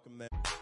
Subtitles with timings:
[0.00, 0.59] welcome them.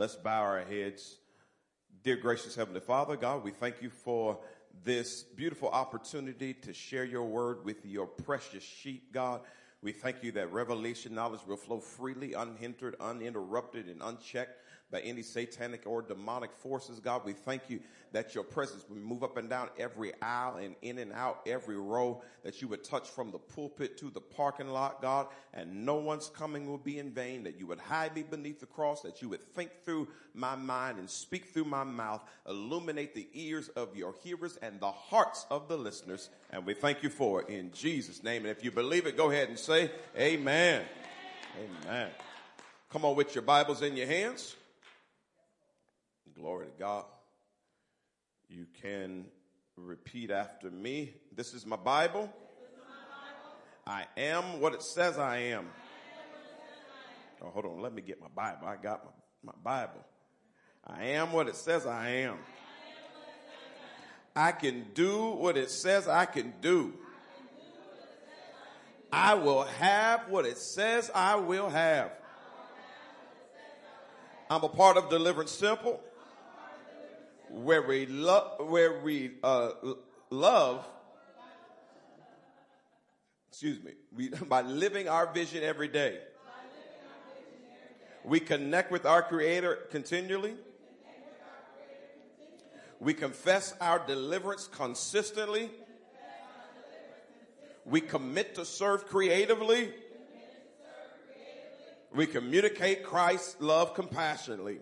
[0.00, 1.18] Let's bow our heads.
[2.02, 4.38] Dear gracious Heavenly Father, God, we thank you for
[4.82, 9.42] this beautiful opportunity to share your word with your precious sheep, God.
[9.82, 14.58] We thank you that revelation knowledge will flow freely, unhindered, uninterrupted, and unchecked
[14.90, 16.98] by any satanic or demonic forces.
[17.00, 17.80] God, we thank you
[18.12, 21.78] that your presence will move up and down every aisle and in and out every
[21.78, 25.94] row, that you would touch from the pulpit to the parking lot, God, and no
[25.94, 29.22] one's coming will be in vain, that you would hide me beneath the cross, that
[29.22, 33.96] you would think through my mind and speak through my mouth, illuminate the ears of
[33.96, 36.30] your hearers and the hearts of the listeners.
[36.50, 38.42] And we thank you for it in Jesus' name.
[38.42, 40.82] And if you believe it, go ahead and say amen.
[41.56, 42.08] Amen.
[42.90, 44.56] Come on with your Bibles in your hands.
[46.34, 47.04] Glory to God.
[48.48, 49.26] You can
[49.76, 51.12] repeat after me.
[51.34, 52.32] This is my Bible.
[53.86, 55.66] I am what it says I am.
[57.42, 57.80] Oh, hold on.
[57.80, 58.66] Let me get my Bible.
[58.66, 59.04] I got
[59.44, 60.04] my, my Bible.
[60.84, 62.38] I am what it says I am.
[64.34, 66.94] I can do what it says I can do.
[69.12, 72.12] I will have what it says I will have.
[74.48, 76.00] I'm a part of Deliverance Simple
[77.50, 79.70] where we love, where we uh,
[80.30, 80.86] love.
[83.50, 83.92] Excuse me.
[84.14, 86.18] We, by living our vision every day.
[88.24, 90.54] We connect with our Creator continually.
[93.00, 95.70] We confess our deliverance consistently.
[97.90, 99.92] We commit to serve creatively.
[102.14, 104.78] We communicate Christ's love compassionately.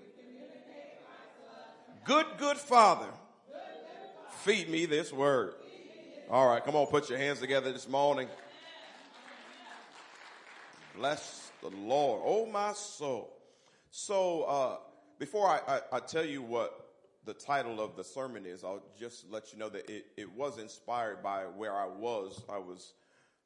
[2.05, 3.09] Good, good Father,
[4.41, 5.55] feed me this word.
[6.31, 8.29] All right, come on, put your hands together this morning.
[10.95, 12.23] Bless the Lord.
[12.25, 13.33] Oh, my soul.
[13.91, 14.77] So, uh,
[15.19, 16.89] before I, I, I, tell you what
[17.25, 20.59] the title of the sermon is, I'll just let you know that it, it was
[20.59, 22.43] inspired by where I was.
[22.49, 22.95] I was,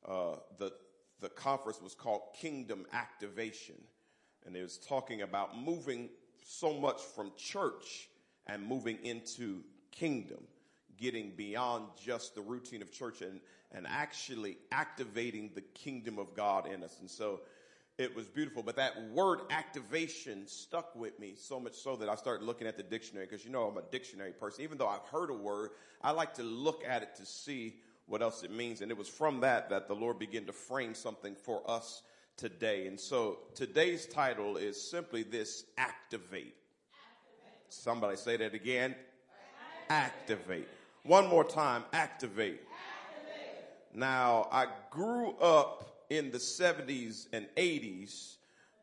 [0.07, 0.73] uh, the,
[1.21, 3.77] the conference was called Kingdom Activation.
[4.45, 6.09] And it was talking about moving
[6.45, 8.09] so much from church
[8.47, 10.43] and moving into kingdom,
[10.97, 13.41] getting beyond just the routine of church and,
[13.71, 16.99] and actually activating the kingdom of God in us.
[17.01, 17.41] And so
[17.99, 22.15] it was beautiful, but that word activation stuck with me so much so that I
[22.15, 24.65] started looking at the dictionary because you know I'm a dictionary person.
[24.65, 25.71] Even though I've heard a word,
[26.03, 27.77] I like to look at it to see
[28.13, 28.83] what else it means.
[28.83, 32.03] And it was from that that the Lord began to frame something for us
[32.37, 32.87] today.
[32.87, 36.55] And so today's title is simply this activate.
[37.71, 38.95] Somebody say that again.
[39.89, 40.69] Activate.
[41.05, 41.85] One more time.
[41.95, 42.61] Activate.
[42.61, 43.65] activate.
[43.95, 48.35] Now, I grew up in the 70s and 80s,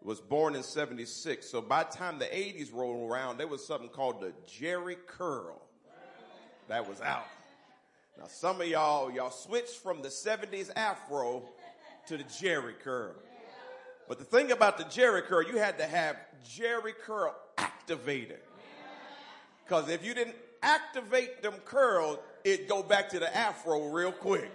[0.02, 1.48] was born in 76.
[1.48, 5.62] So by the time the 80s rolled around, there was something called the Jheri curl.
[6.68, 7.26] That was out.
[8.19, 11.41] Now some of y'all, y'all switched from the 70s afro
[12.07, 13.16] to the Jheri curl.
[14.09, 18.40] But the thing about the Jheri curl, you had to have Jheri curl activated.
[19.63, 24.51] Because if you didn't activate them curls, it'd go back to the afro real quick.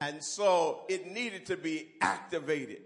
[0.00, 2.80] And so it needed to be activated.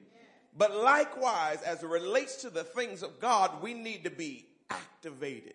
[0.56, 5.54] But likewise, as it relates to the things of God, we need to be activated.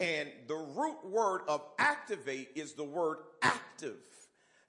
[0.00, 3.98] And the root word of activate is the word active.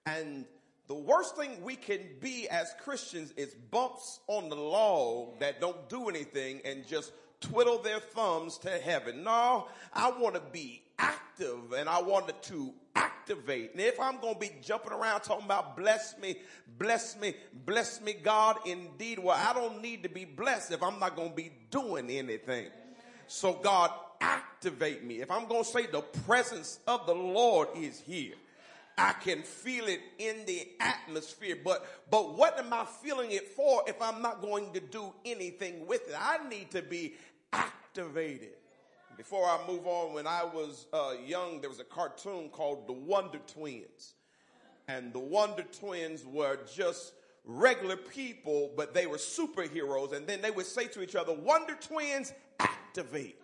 [0.05, 0.45] And
[0.87, 5.87] the worst thing we can be as Christians is bumps on the log that don't
[5.89, 9.23] do anything and just twiddle their thumbs to heaven.
[9.23, 13.71] No, I want to be active and I wanted to activate.
[13.71, 16.35] And if I'm going to be jumping around talking about bless me,
[16.77, 17.33] bless me,
[17.65, 21.29] bless me, God, indeed, well, I don't need to be blessed if I'm not going
[21.29, 22.67] to be doing anything.
[23.27, 23.91] So God,
[24.71, 25.21] me.
[25.21, 28.33] If I'm going to say the presence of the Lord is here,
[28.97, 33.83] I can feel it in the atmosphere, but, but what am I feeling it for
[33.87, 36.15] if I'm not going to do anything with it?
[36.19, 37.15] I need to be
[37.51, 38.53] activated.
[39.17, 42.93] Before I move on, when I was uh, young, there was a cartoon called The
[42.93, 44.13] Wonder Twins.
[44.87, 47.13] And the Wonder Twins were just
[47.45, 50.13] regular people, but they were superheroes.
[50.13, 53.37] And then they would say to each other, Wonder Twins, activate.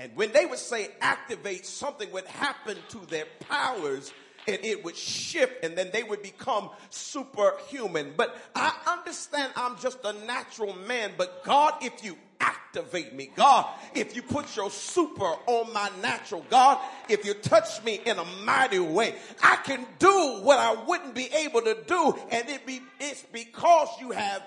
[0.00, 4.10] And when they would say activate, something would happen to their powers
[4.48, 8.14] and it would shift and then they would become superhuman.
[8.16, 13.66] But I understand I'm just a natural man, but God, if you activate me, God,
[13.94, 16.78] if you put your super on my natural, God,
[17.10, 21.26] if you touch me in a mighty way, I can do what I wouldn't be
[21.26, 22.18] able to do.
[22.30, 24.42] And it be, it's because you have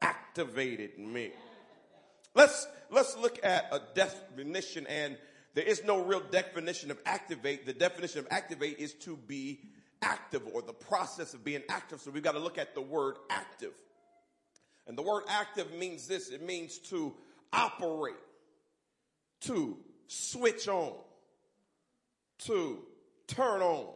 [0.00, 1.32] activated me.
[2.34, 5.16] Let's, let's look at a definition and
[5.54, 7.66] there is no real definition of activate.
[7.66, 9.60] The definition of activate is to be
[10.02, 12.00] active or the process of being active.
[12.00, 13.72] So we've got to look at the word active.
[14.86, 16.30] And the word active means this.
[16.30, 17.14] It means to
[17.52, 18.14] operate,
[19.42, 20.92] to switch on,
[22.40, 22.80] to
[23.28, 23.86] turn on,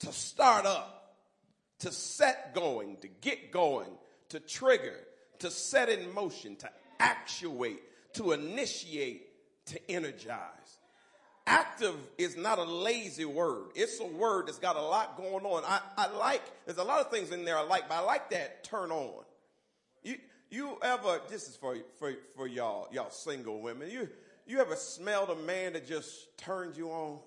[0.00, 1.16] to start up,
[1.80, 3.90] to set going, to get going,
[4.30, 4.98] to trigger,
[5.40, 7.80] to set in motion, to actuate,
[8.14, 9.28] to initiate,
[9.66, 10.78] to energize.
[11.46, 13.66] Active is not a lazy word.
[13.74, 15.62] It's a word that's got a lot going on.
[15.66, 18.30] I, I like, there's a lot of things in there I like, but I like
[18.30, 19.24] that turn on.
[20.02, 20.16] You,
[20.50, 24.08] you ever, this is for, for, for y'all, y'all single women, you,
[24.46, 27.18] you ever smelled a man that just turned you on?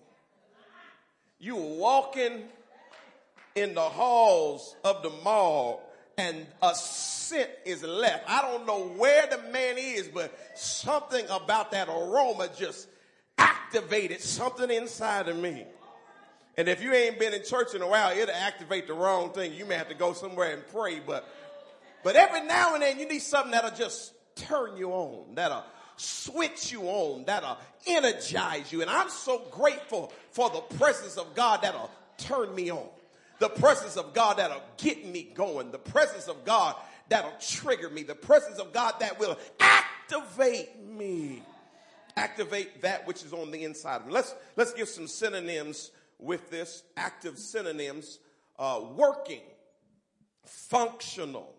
[1.39, 2.43] You were walking
[3.55, 5.86] in the halls of the mall
[6.17, 8.27] and a scent is left.
[8.27, 12.87] I don't know where the man is, but something about that aroma just
[13.37, 15.65] activated something inside of me.
[16.57, 19.53] And if you ain't been in church in a while, it'll activate the wrong thing.
[19.53, 21.27] You may have to go somewhere and pray, but,
[22.03, 25.63] but every now and then you need something that'll just turn you on, that'll
[25.97, 28.81] switch you on, that'll energize you.
[28.81, 32.87] And I'm so grateful for the presence of God that'll turn me on
[33.39, 36.75] the presence of God that'll get me going, the presence of God
[37.09, 41.41] that'll trigger me, the presence of God that will activate me.
[42.15, 44.13] Activate that which is on the inside of me.
[44.13, 46.83] Let's, let's give some synonyms with this.
[46.95, 48.19] Active synonyms.
[48.57, 49.43] Uh, working,
[50.43, 51.53] functional,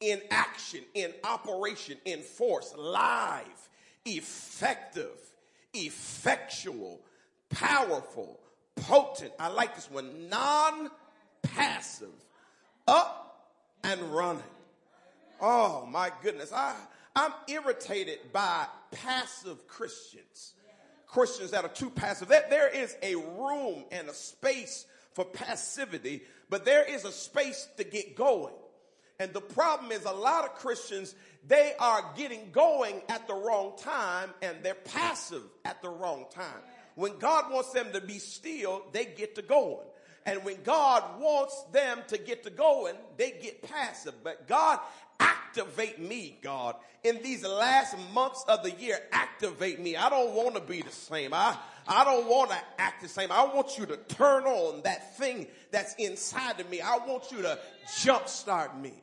[0.00, 3.70] in action, in operation, in force, live,
[4.04, 5.18] effective,
[5.72, 7.00] effectual,
[7.48, 8.38] powerful,
[8.76, 9.32] potent.
[9.40, 10.28] I like this one.
[10.28, 10.90] Non
[11.54, 12.08] passive,
[12.86, 13.50] up
[13.82, 14.42] and running.
[15.40, 16.52] Oh my goodness.
[16.52, 16.74] I,
[17.14, 20.54] I'm irritated by passive Christians.
[21.06, 22.28] Christians that are too passive.
[22.28, 27.68] That there is a room and a space for passivity, but there is a space
[27.78, 28.54] to get going.
[29.18, 31.14] And the problem is a lot of Christians,
[31.46, 36.60] they are getting going at the wrong time and they're passive at the wrong time.
[36.96, 39.86] When God wants them to be still, they get to going.
[40.26, 44.14] And when God wants them to get to going, they get passive.
[44.24, 44.80] But God,
[45.20, 46.74] activate me, God.
[47.04, 49.96] In these last months of the year, activate me.
[49.96, 51.32] I don't want to be the same.
[51.32, 51.56] I,
[51.86, 53.30] I don't want to act the same.
[53.30, 56.80] I want you to turn on that thing that's inside of me.
[56.80, 58.94] I want you to jumpstart me.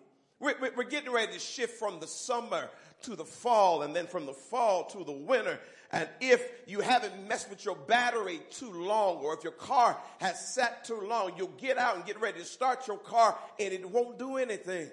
[0.42, 2.70] We're, we're getting ready to shift from the summer
[3.04, 5.58] to the fall and then from the fall to the winter.
[5.94, 10.54] And if you haven't messed with your battery too long, or if your car has
[10.54, 13.88] sat too long, you'll get out and get ready to start your car and it
[13.88, 14.90] won't do anything.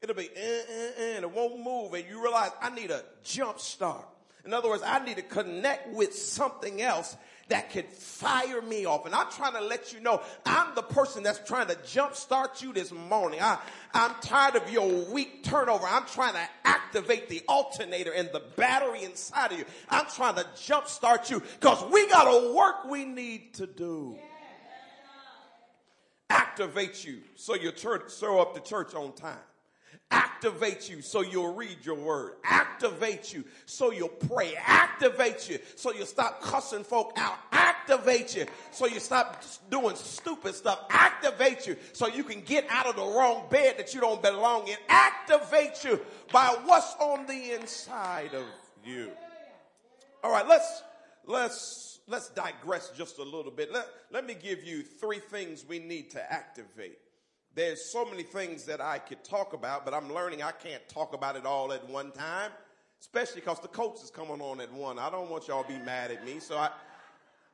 [0.00, 1.92] It'll be, eh, eh, eh, and it won't move.
[1.92, 4.06] And you realize I need a jump start.
[4.46, 7.14] In other words, I need to connect with something else
[7.48, 9.06] that could fire me off.
[9.06, 12.72] And I'm trying to let you know I'm the person that's trying to jumpstart you
[12.72, 13.40] this morning.
[13.40, 13.58] I,
[13.94, 15.86] I'm tired of your weak turnover.
[15.86, 19.64] I'm trying to activate the alternator and the battery inside of you.
[19.88, 24.16] I'm trying to jumpstart you because we got a work we need to do.
[26.30, 29.38] Activate you so you show up to church on time.
[30.10, 32.34] Activate you so you'll read your word.
[32.44, 34.54] Activate you so you'll pray.
[34.56, 37.36] Activate you so you'll stop cussing folk out.
[37.52, 40.80] Activate you so you stop doing stupid stuff.
[40.90, 44.68] Activate you so you can get out of the wrong bed that you don't belong
[44.68, 44.76] in.
[44.88, 46.00] Activate you
[46.32, 48.46] by what's on the inside of
[48.84, 49.10] you.
[50.24, 50.82] All right, let's
[51.26, 53.72] let's let's digress just a little bit.
[53.72, 56.98] Let, let me give you three things we need to activate.
[57.58, 61.12] There's so many things that I could talk about, but I'm learning I can't talk
[61.12, 62.52] about it all at one time,
[63.00, 64.96] especially because the coach is coming on at one.
[64.96, 66.70] I don't want y'all to be mad at me, so I,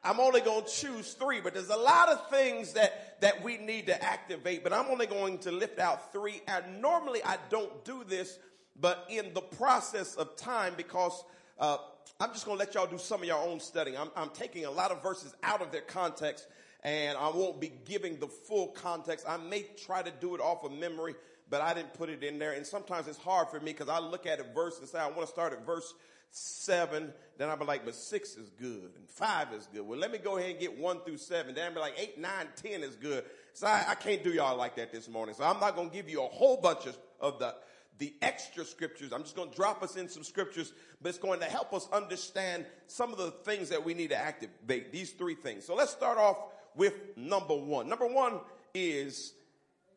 [0.04, 3.56] I'm only going to choose three, but there's a lot of things that, that we
[3.56, 6.42] need to activate, but I'm only going to lift out three.
[6.49, 8.38] And normally I don't do this,
[8.78, 11.25] but in the process of time, because
[11.58, 11.78] uh,
[12.20, 13.96] I'm just going to let y'all do some of your own studying.
[13.96, 16.46] I'm, I'm taking a lot of verses out of their context,
[16.84, 19.24] and I won't be giving the full context.
[19.28, 21.14] I may try to do it off of memory,
[21.48, 22.52] but I didn't put it in there.
[22.52, 25.06] And sometimes it's hard for me because I look at a verse and say, I
[25.06, 25.94] want to start at verse
[26.30, 27.12] seven.
[27.38, 29.86] Then I'll be like, but six is good and five is good.
[29.86, 31.54] Well, let me go ahead and get one through seven.
[31.54, 33.24] Then I'll be like, eight, nine, ten is good.
[33.54, 35.34] So I, I can't do y'all like that this morning.
[35.34, 37.54] So I'm not going to give you a whole bunch of, of the,
[37.98, 39.12] the extra scriptures.
[39.12, 41.88] I'm just going to drop us in some scriptures, but it's going to help us
[41.92, 44.90] understand some of the things that we need to activate.
[44.90, 45.64] These three things.
[45.64, 46.36] So let's start off
[46.76, 47.88] with number one.
[47.88, 48.40] Number one
[48.75, 49.33] is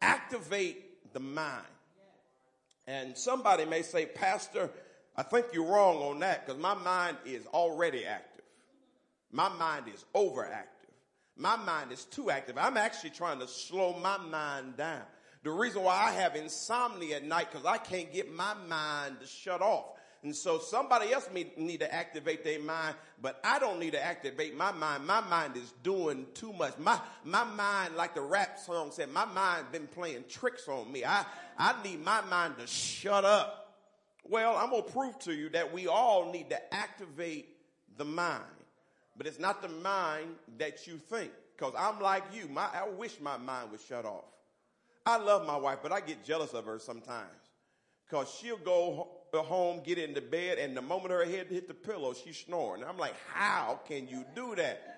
[0.02, 1.66] activate the mind.
[2.86, 4.70] And somebody may say, Pastor,
[5.16, 8.46] I think you're wrong on that because my mind is already active.
[9.32, 10.64] My mind is overactive.
[11.36, 12.58] My mind is too active.
[12.58, 15.04] I'm actually trying to slow my mind down.
[15.44, 19.28] The reason why I have insomnia at night because I can't get my mind to
[19.28, 19.86] shut off.
[20.24, 24.04] And so somebody else may need to activate their mind, but I don't need to
[24.04, 25.06] activate my mind.
[25.06, 26.78] My mind is doing too much.
[26.80, 31.06] My, my mind, like the rap song said, my mind been playing tricks on me.
[31.06, 31.24] I,
[31.58, 33.76] I need my mind to shut up.
[34.24, 37.48] Well, I'm going to prove to you that we all need to activate
[37.98, 38.44] the mind,
[39.16, 41.32] but it's not the mind that you think.
[41.56, 42.48] Because I'm like you.
[42.48, 44.26] My, I wish my mind would shut off.
[45.06, 47.32] I love my wife, but I get jealous of her sometimes.
[48.06, 52.14] Because she'll go home, get into bed, and the moment her head hit the pillow,
[52.14, 52.84] she's snoring.
[52.84, 54.98] I'm like, how can you do that?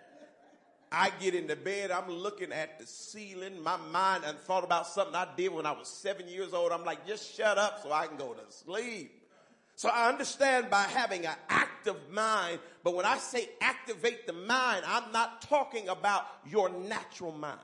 [0.92, 3.62] I get into bed, I'm looking at the ceiling.
[3.62, 6.72] My mind and thought about something I did when I was seven years old.
[6.72, 9.20] I'm like, just shut up so I can go to sleep.
[9.76, 14.84] So I understand by having an active mind, but when I say activate the mind,
[14.86, 17.60] I'm not talking about your natural mind.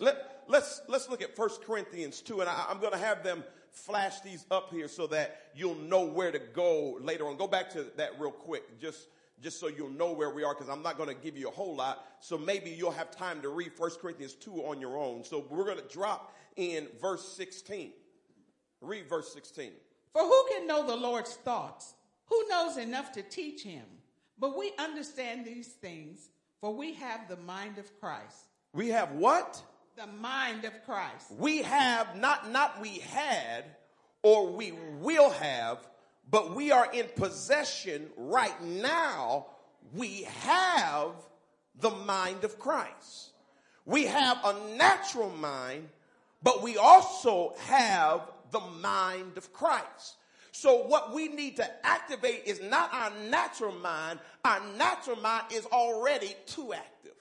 [0.00, 3.44] Let, let's, let's look at 1 Corinthians 2, and I, I'm going to have them
[3.72, 7.36] flash these up here so that you'll know where to go later on.
[7.36, 9.08] Go back to that real quick, just,
[9.40, 11.52] just so you'll know where we are, because I'm not going to give you a
[11.52, 12.04] whole lot.
[12.20, 15.24] So maybe you'll have time to read 1 Corinthians 2 on your own.
[15.24, 17.92] So we're going to drop in verse 16.
[18.80, 19.72] Read verse 16.
[20.12, 21.94] For who can know the Lord's thoughts?
[22.26, 23.84] Who knows enough to teach him?
[24.38, 26.28] But we understand these things,
[26.60, 28.48] for we have the mind of Christ.
[28.74, 29.62] We have what?
[29.96, 31.30] The mind of Christ.
[31.38, 33.64] We have not not we had
[34.22, 35.86] or we will have,
[36.30, 39.46] but we are in possession right now.
[39.94, 41.10] We have
[41.78, 43.32] the mind of Christ.
[43.84, 45.88] We have a natural mind,
[46.42, 50.16] but we also have the mind of Christ.
[50.52, 54.20] So what we need to activate is not our natural mind.
[54.44, 57.11] Our natural mind is already too active.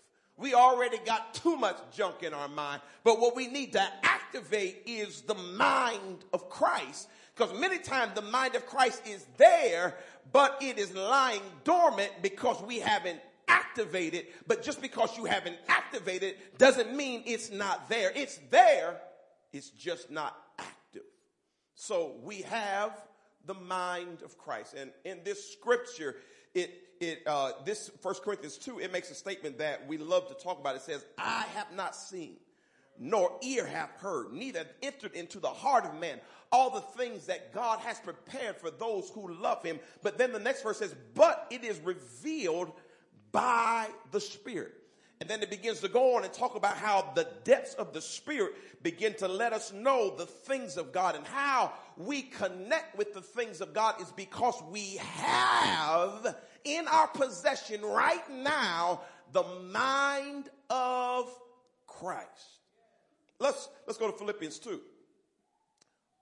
[0.42, 2.82] We already got too much junk in our mind.
[3.04, 7.08] But what we need to activate is the mind of Christ.
[7.36, 9.96] Because many times the mind of Christ is there,
[10.34, 14.28] but it is lying dormant because we haven't activated.
[14.48, 18.12] But just because you haven't activated doesn't mean it's not there.
[18.16, 19.00] It's there.
[19.54, 21.04] It's just not active.
[21.76, 22.92] so we have
[23.46, 24.76] the mind of Christ.
[24.76, 26.16] And in this scripture,
[26.54, 30.34] it, it, uh, this First Corinthians 2, it makes a statement that we love to
[30.34, 30.76] talk about.
[30.76, 32.38] It says, I have not seen,
[33.00, 36.20] nor ear have heard, neither entered into the heart of man
[36.52, 39.80] all the things that God has prepared for those who love him.
[40.04, 42.74] But then the next verse says, but it is revealed
[43.32, 44.74] by the Spirit.
[45.22, 48.02] And then it begins to go on and talk about how the depths of the
[48.02, 53.14] Spirit begin to let us know the things of God and how we connect with
[53.14, 59.02] the things of God is because we have in our possession right now
[59.32, 61.32] the mind of
[61.86, 62.58] Christ.
[63.38, 64.82] Let's, let's go to Philippians 2.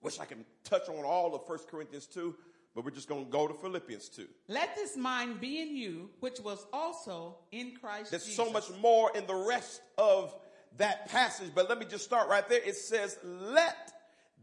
[0.01, 2.35] Wish I can touch on all of 1 Corinthians 2
[2.75, 4.27] but we're just going to go to Philippians 2.
[4.47, 8.37] Let this mind be in you, which was also in Christ There's Jesus.
[8.37, 10.35] so much more in the rest of
[10.77, 12.61] that passage, but let me just start right there.
[12.63, 13.91] It says, let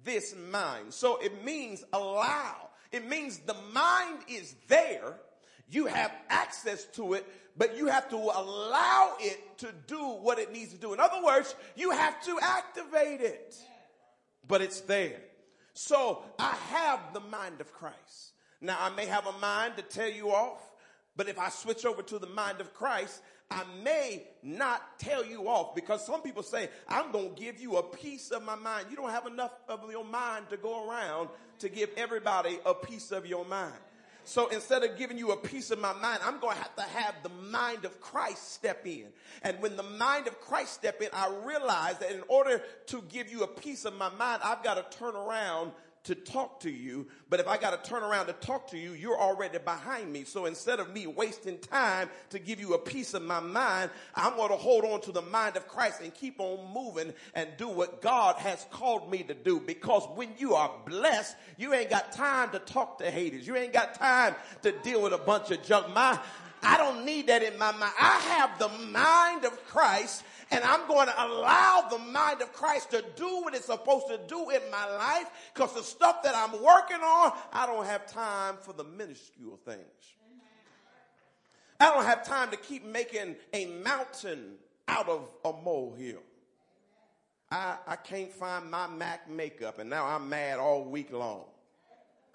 [0.04, 0.92] this mind.
[0.92, 2.68] So it means allow.
[2.92, 5.18] It means the mind is there.
[5.68, 10.52] You have access to it, but you have to allow it to do what it
[10.52, 10.92] needs to do.
[10.92, 13.56] In other words, you have to activate it,
[14.47, 15.21] but it's there.
[15.76, 18.33] So I have the mind of Christ.
[18.62, 20.73] Now I may have a mind to tell you off,
[21.16, 25.49] but if I switch over to the mind of Christ, I may not tell you
[25.49, 28.87] off because some people say, I'm going to give you a piece of my mind.
[28.88, 31.28] You don't have enough of your mind to go around
[31.59, 33.75] to give everybody a piece of your mind.
[34.26, 36.83] So instead of giving you a piece of my mind, I'm going to have to
[36.83, 39.06] have the mind of Christ step in.
[39.42, 43.30] And when the mind of Christ step in, I realize that in order to give
[43.30, 45.71] you a piece of my mind, I've got to turn around
[46.06, 48.92] to talk to you, but if I got to turn around to talk to you,
[48.92, 50.25] you're already behind me.
[50.25, 54.36] So instead of me wasting time to give you a piece of my mind, I'm
[54.36, 57.68] going to hold on to the mind of Christ and keep on moving and do
[57.68, 59.60] what God has called me to do.
[59.60, 63.46] Because when you are blessed, you ain't got time to talk to haters.
[63.46, 65.92] You ain't got time to deal with a bunch of junk.
[65.92, 66.18] My,
[66.62, 67.92] I don't need that in my mind.
[67.98, 72.90] I have the mind of Christ and I'm going to allow the mind of Christ
[72.92, 76.52] to do what it's supposed to do in my life because the stuff that I'm
[76.62, 79.80] working on, I don't have time for the minuscule things.
[81.80, 84.54] I don't have time to keep making a mountain
[84.88, 86.22] out of a molehill.
[87.50, 91.44] I, I can't find my Mac makeup and now I'm mad all week long.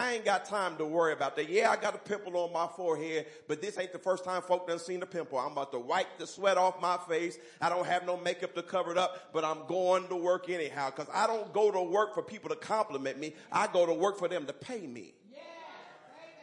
[0.02, 1.48] I ain't got time to worry about that.
[1.48, 4.68] Yeah, I got a pimple on my forehead, but this ain't the first time folk
[4.68, 5.38] done seen a pimple.
[5.38, 7.38] I'm about to wipe the sweat off my face.
[7.62, 10.90] I don't have no makeup to cover it up, but I'm going to work anyhow
[10.90, 13.36] because I don't go to work for people to compliment me.
[13.52, 15.14] I go to work for them to pay me.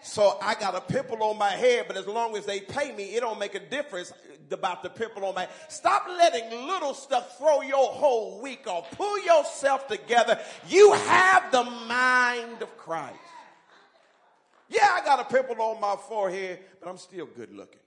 [0.00, 3.16] So I got a pimple on my head, but as long as they pay me,
[3.16, 4.12] it don't make a difference
[4.52, 5.50] about the pimple on my head.
[5.68, 8.88] Stop letting little stuff throw your whole week off.
[8.92, 10.38] Pull yourself together.
[10.68, 13.18] You have the mind of Christ.
[14.68, 17.80] Yeah, I got a pimple on my forehead, but I'm still good looking.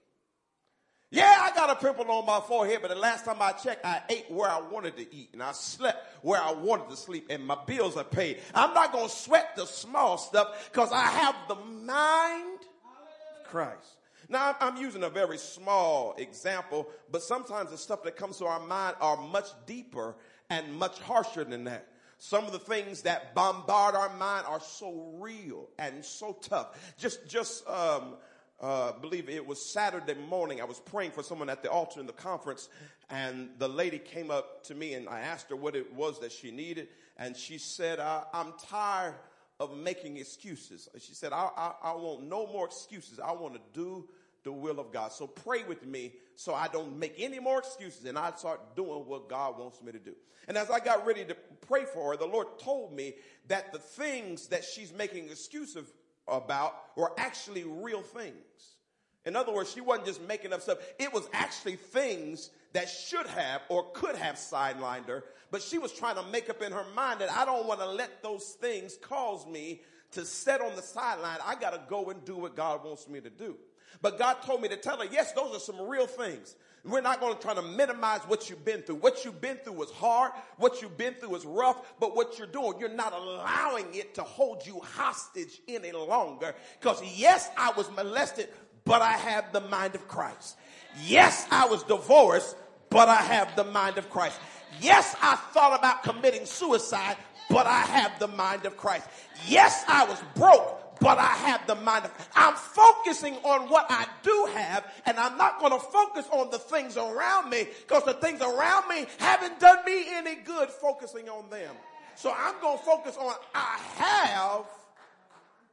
[1.12, 4.00] Yeah, I got a pimple on my forehead, but the last time I checked, I
[4.08, 7.46] ate where I wanted to eat and I slept where I wanted to sleep and
[7.46, 8.38] my bills are paid.
[8.54, 13.98] I'm not going to sweat the small stuff because I have the mind of Christ.
[14.30, 18.60] Now, I'm using a very small example, but sometimes the stuff that comes to our
[18.60, 20.14] mind are much deeper
[20.48, 21.91] and much harsher than that.
[22.24, 26.94] Some of the things that bombard our mind are so real and so tough.
[26.96, 28.14] Just, just, um,
[28.60, 30.60] uh, believe it was Saturday morning.
[30.60, 32.68] I was praying for someone at the altar in the conference,
[33.10, 36.30] and the lady came up to me and I asked her what it was that
[36.30, 36.86] she needed,
[37.16, 39.16] and she said, I, am tired
[39.58, 43.18] of making excuses." She said, I, I, "I want no more excuses.
[43.18, 44.08] I want to do
[44.44, 45.12] the will of God.
[45.12, 49.06] So pray with me so I don't make any more excuses and I start doing
[49.06, 50.14] what God wants me to do.
[50.48, 51.36] And as I got ready to
[51.72, 53.14] pray for her, the Lord told me
[53.48, 55.90] that the things that she's making excuses
[56.28, 58.76] about were actually real things.
[59.24, 60.78] In other words, she wasn't just making up stuff.
[60.98, 65.92] It was actually things that should have or could have sidelined her, but she was
[65.92, 68.98] trying to make up in her mind that I don't want to let those things
[69.00, 69.80] cause me
[70.10, 71.38] to sit on the sideline.
[71.42, 73.56] I got to go and do what God wants me to do.
[74.00, 76.56] But God told me to tell her, yes, those are some real things.
[76.84, 78.96] We're not going to try to minimize what you've been through.
[78.96, 80.32] What you've been through was hard.
[80.56, 81.94] What you've been through is rough.
[82.00, 86.56] But what you're doing, you're not allowing it to hold you hostage any longer.
[86.80, 88.48] Because yes, I was molested,
[88.84, 90.56] but I have the mind of Christ.
[91.04, 92.56] Yes, I was divorced,
[92.90, 94.40] but I have the mind of Christ.
[94.80, 97.16] Yes, I thought about committing suicide,
[97.48, 99.08] but I have the mind of Christ.
[99.46, 104.48] Yes, I was broke, but I have the mind I'm focusing on what I do
[104.54, 108.40] have and I'm not going to focus on the things around me because the things
[108.40, 111.74] around me haven't done me any good focusing on them.
[112.14, 114.64] So I'm going to focus on I have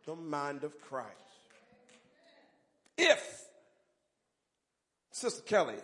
[0.06, 1.08] the mind of Christ.
[2.98, 3.46] If,
[5.12, 5.76] Sister Kelly,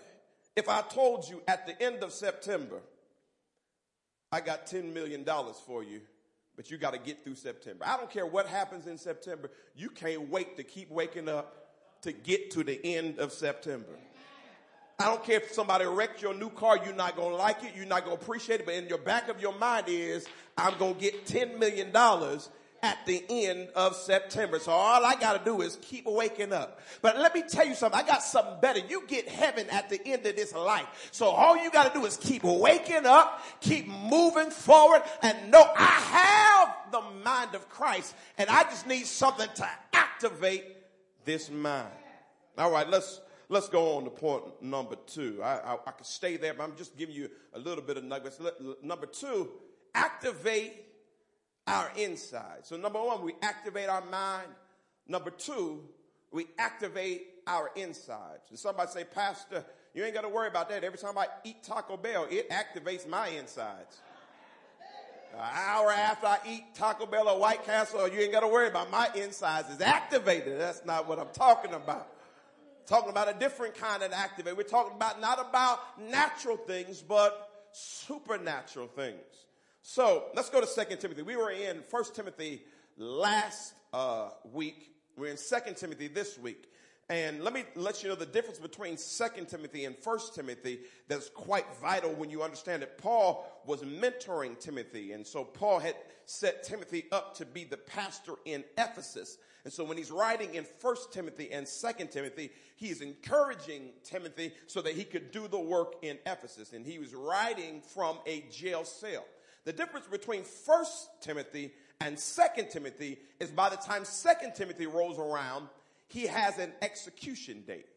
[0.55, 2.81] if I told you at the end of September,
[4.31, 5.25] I got $10 million
[5.65, 6.01] for you,
[6.55, 7.85] but you got to get through September.
[7.85, 9.51] I don't care what happens in September.
[9.75, 11.65] You can't wait to keep waking up
[12.01, 13.97] to get to the end of September.
[14.97, 17.73] I don't care if somebody wrecked your new car, you're not going to like it,
[17.75, 20.25] you're not going to appreciate it, but in your back of your mind is,
[20.57, 21.91] I'm going to get $10 million
[22.85, 24.59] at the end of September.
[24.59, 26.79] So all I got to do is keep waking up.
[27.01, 27.99] But let me tell you something.
[27.99, 28.79] I got something better.
[28.87, 31.09] You get heaven at the end of this life.
[31.11, 35.67] So all you got to do is keep waking up, keep moving forward and know
[35.75, 40.65] I have the mind of Christ and I just need something to activate
[41.25, 41.89] this mind.
[42.57, 43.19] All right, let's
[43.49, 45.41] let's go on to point number two.
[45.43, 48.03] I, I, I could stay there, but I'm just giving you a little bit of
[48.03, 48.39] nuggets.
[48.83, 49.49] Number two,
[49.95, 50.84] activate
[51.67, 52.59] our inside.
[52.63, 54.47] So number one, we activate our mind.
[55.07, 55.81] Number two,
[56.31, 58.49] we activate our insides.
[58.49, 60.83] And somebody say, Pastor, you ain't got to worry about that.
[60.83, 64.01] Every time I eat Taco Bell, it activates my insides.
[65.33, 68.67] An hour after I eat Taco Bell or White Castle, you ain't got to worry
[68.67, 70.59] about my insides is activated.
[70.59, 72.07] That's not what I'm talking about.
[72.85, 74.55] talking about a different kind of activate.
[74.55, 79.44] We're talking about not about natural things, but supernatural things.
[79.87, 81.21] So let's go to Second Timothy.
[81.21, 82.63] We were in First Timothy
[82.97, 86.71] last uh, week, We're in Second Timothy this week.
[87.07, 91.29] And let me let you know the difference between Second Timothy and First Timothy that's
[91.29, 92.97] quite vital when you understand it.
[92.97, 95.93] Paul was mentoring Timothy, and so Paul had
[96.25, 99.37] set Timothy up to be the pastor in Ephesus.
[99.65, 104.81] And so when he's writing in First Timothy and Second Timothy, he's encouraging Timothy so
[104.81, 106.73] that he could do the work in Ephesus.
[106.73, 109.25] And he was writing from a jail cell.
[109.65, 115.17] The difference between First Timothy and Second Timothy is by the time Second Timothy rolls
[115.17, 115.67] around,
[116.07, 117.87] he has an execution date.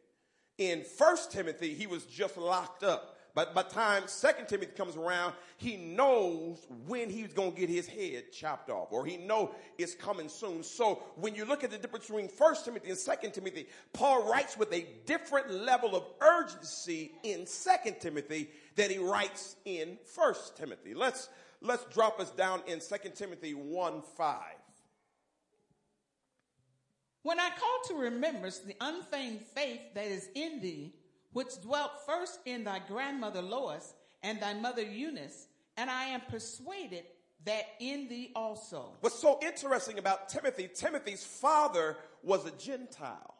[0.56, 3.16] In First Timothy, he was just locked up.
[3.34, 7.68] But by the time Second Timothy comes around, he knows when he's going to get
[7.68, 10.62] his head chopped off, or he know it's coming soon.
[10.62, 14.56] So when you look at the difference between First Timothy and Second Timothy, Paul writes
[14.56, 20.94] with a different level of urgency in Second Timothy than he writes in First Timothy.
[20.94, 21.28] Let's
[21.60, 24.54] let's drop us down in Second Timothy one five.
[27.22, 30.94] When I call to remembrance the unfeigned faith that is in thee,
[31.32, 37.04] which dwelt first in thy grandmother Lois and thy mother Eunice, and I am persuaded
[37.44, 38.94] that in thee also.
[39.00, 43.34] What's so interesting about Timothy, Timothy's father was a Gentile.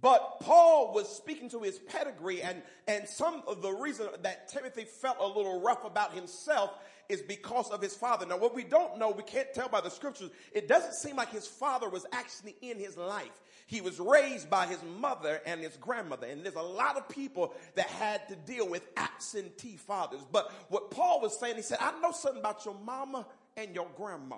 [0.00, 4.84] But Paul was speaking to his pedigree and, and some of the reason that Timothy
[4.84, 6.74] felt a little rough about himself
[7.08, 8.26] is because of his father.
[8.26, 11.30] Now, what we don't know, we can't tell by the scriptures, it doesn't seem like
[11.30, 13.40] his father was actually in his life.
[13.66, 16.26] He was raised by his mother and his grandmother.
[16.26, 20.20] And there's a lot of people that had to deal with absentee fathers.
[20.30, 23.88] But what Paul was saying, he said, I know something about your mama and your
[23.96, 24.36] grandma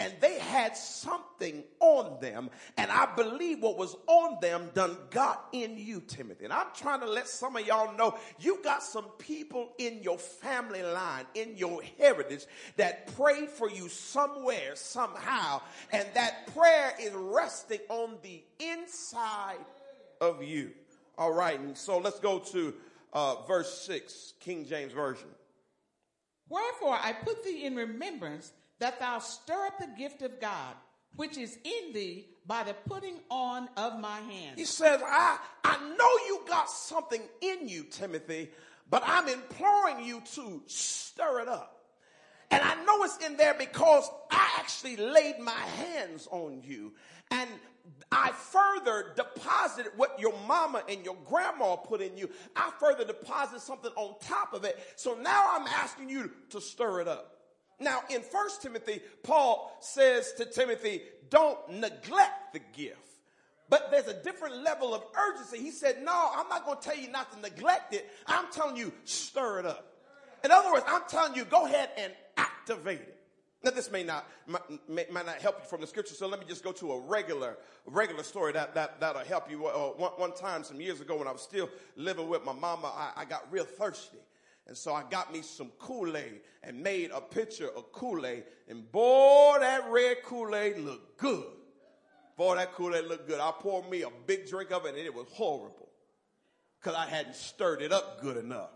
[0.00, 2.48] and they had something on them.
[2.78, 6.44] And I believe what was on them done got in you, Timothy.
[6.44, 10.16] And I'm trying to let some of y'all know you got some people in your
[10.16, 12.46] family line, in your heritage
[12.78, 15.60] that prayed for you somewhere, somehow.
[15.92, 19.58] And that prayer is resting on the inside
[20.22, 20.70] of you.
[21.18, 21.60] All right.
[21.60, 22.72] And so let's go to
[23.12, 25.28] uh, verse 6, King James Version.
[26.48, 30.74] Wherefore I put thee in remembrance that thou stir up the gift of God,
[31.16, 34.58] which is in thee by the putting on of my hands.
[34.58, 38.50] He says, I, I know you got something in you, Timothy,
[38.90, 41.76] but I'm imploring you to stir it up.
[42.50, 46.92] And I know it's in there because I actually laid my hands on you.
[47.30, 47.48] And
[48.10, 52.28] I further deposited what your mama and your grandma put in you.
[52.56, 54.76] I further deposited something on top of it.
[54.96, 57.39] So now I'm asking you to stir it up.
[57.80, 62.98] Now, in First Timothy, Paul says to Timothy, don't neglect the gift.
[63.68, 65.58] But there's a different level of urgency.
[65.58, 68.10] He said, no, I'm not going to tell you not to neglect it.
[68.26, 69.86] I'm telling you, stir it up.
[70.44, 73.16] In other words, I'm telling you, go ahead and activate it.
[73.62, 74.26] Now, this may not
[74.88, 77.58] might not help you from the scripture, so let me just go to a regular
[77.84, 79.66] regular story that that that'll help you.
[79.66, 82.90] Uh, one, one time, some years ago, when I was still living with my mama,
[82.94, 84.16] I, I got real thirsty,
[84.70, 88.44] and so I got me some Kool Aid and made a picture of Kool Aid.
[88.68, 91.44] And boy, that red Kool Aid looked good.
[92.36, 93.40] Boy, that Kool Aid looked good.
[93.40, 95.88] I poured me a big drink of it and it was horrible
[96.78, 98.70] because I hadn't stirred it up good enough.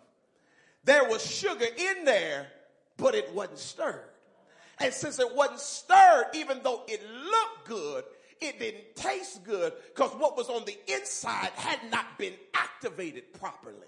[0.83, 2.48] There was sugar in there,
[2.96, 4.11] but it wasn't stirred.
[4.80, 8.02] And since it wasn't stirred, even though it looked good,
[8.40, 13.87] it didn't taste good because what was on the inside had not been activated properly.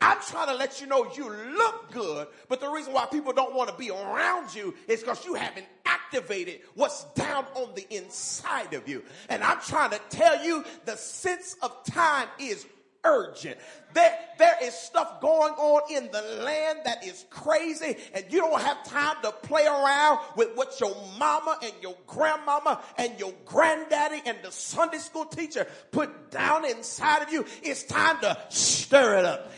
[0.00, 3.54] I'm trying to let you know you look good, but the reason why people don't
[3.54, 8.72] want to be around you is because you haven't activated what's down on the inside
[8.72, 9.02] of you.
[9.28, 12.66] And I'm trying to tell you the sense of time is
[13.04, 13.58] urgent.
[13.92, 18.60] There, there is stuff going on in the land that is crazy and you don't
[18.60, 24.22] have time to play around with what your mama and your grandmama and your granddaddy
[24.26, 27.44] and the Sunday school teacher put down inside of you.
[27.62, 29.50] It's time to stir it up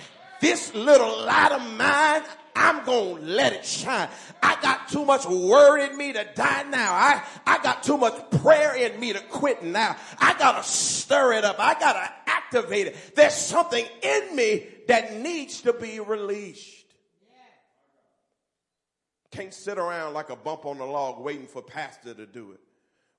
[0.43, 2.23] this little light of mine,
[2.55, 4.09] I'm going to let it shine.
[4.43, 6.93] I got too much word in me to die now.
[6.93, 9.97] I, I got too much prayer in me to quit now.
[10.19, 11.57] I got to stir it up.
[11.59, 13.15] I got to activate it.
[13.15, 16.87] There's something in me that needs to be released.
[19.31, 22.61] Can't sit around like a bump on the log waiting for pastor to do it.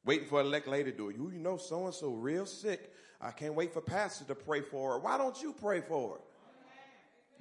[0.05, 1.15] Waiting for elect lady to do it.
[1.15, 2.91] You, you know so and so real sick.
[3.21, 4.99] I can't wait for pastor to pray for her.
[4.99, 6.21] Why don't you pray for her?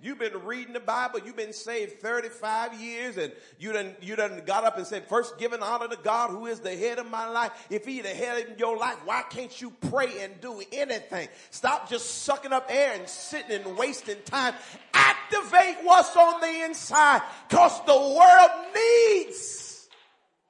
[0.03, 1.21] You've been reading the Bible.
[1.25, 5.39] You've been saved 35 years and you done, you done got up and said, first
[5.39, 7.53] giving honor to God who is the head of my life.
[7.71, 11.29] If he the head of your life, why can't you pray and do anything?
[11.51, 14.55] Stop just sucking up air and sitting and wasting time.
[14.93, 19.89] Activate what's on the inside because the world needs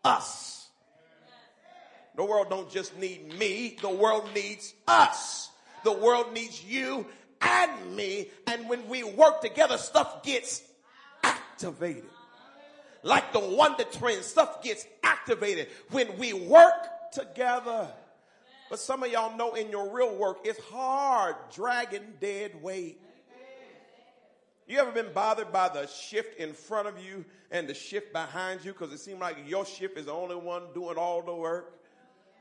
[0.02, 0.68] us.
[2.16, 3.76] The world don't just need me.
[3.82, 5.50] The world needs us.
[5.84, 7.06] The world needs you
[7.42, 8.30] and me.
[8.46, 10.62] And when we work together, stuff gets
[11.22, 12.04] activated.
[13.02, 17.88] Like the Wonder Twins, stuff gets activated when we work together.
[18.70, 23.00] But some of y'all know in your real work, it's hard dragging dead weight.
[24.66, 28.64] You ever been bothered by the shift in front of you and the shift behind
[28.64, 31.81] you because it seemed like your shift is the only one doing all the work?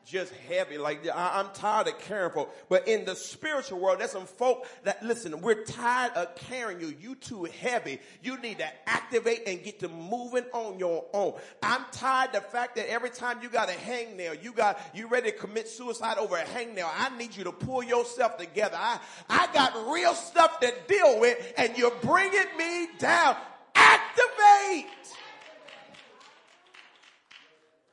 [0.05, 0.77] Just heavy.
[0.77, 2.49] Like I, am tired of caring for.
[2.69, 5.41] But in the spiritual world, there's some folk that listen.
[5.41, 6.95] We're tired of carrying you.
[6.99, 7.99] You too heavy.
[8.21, 11.33] You need to activate and get to moving on your own.
[11.63, 15.31] I'm tired the fact that every time you got a hangnail, you got you ready
[15.31, 16.89] to commit suicide over a hangnail.
[16.97, 18.77] I need you to pull yourself together.
[18.79, 23.35] I I got real stuff to deal with, and you're bringing me down.
[23.73, 24.87] Activate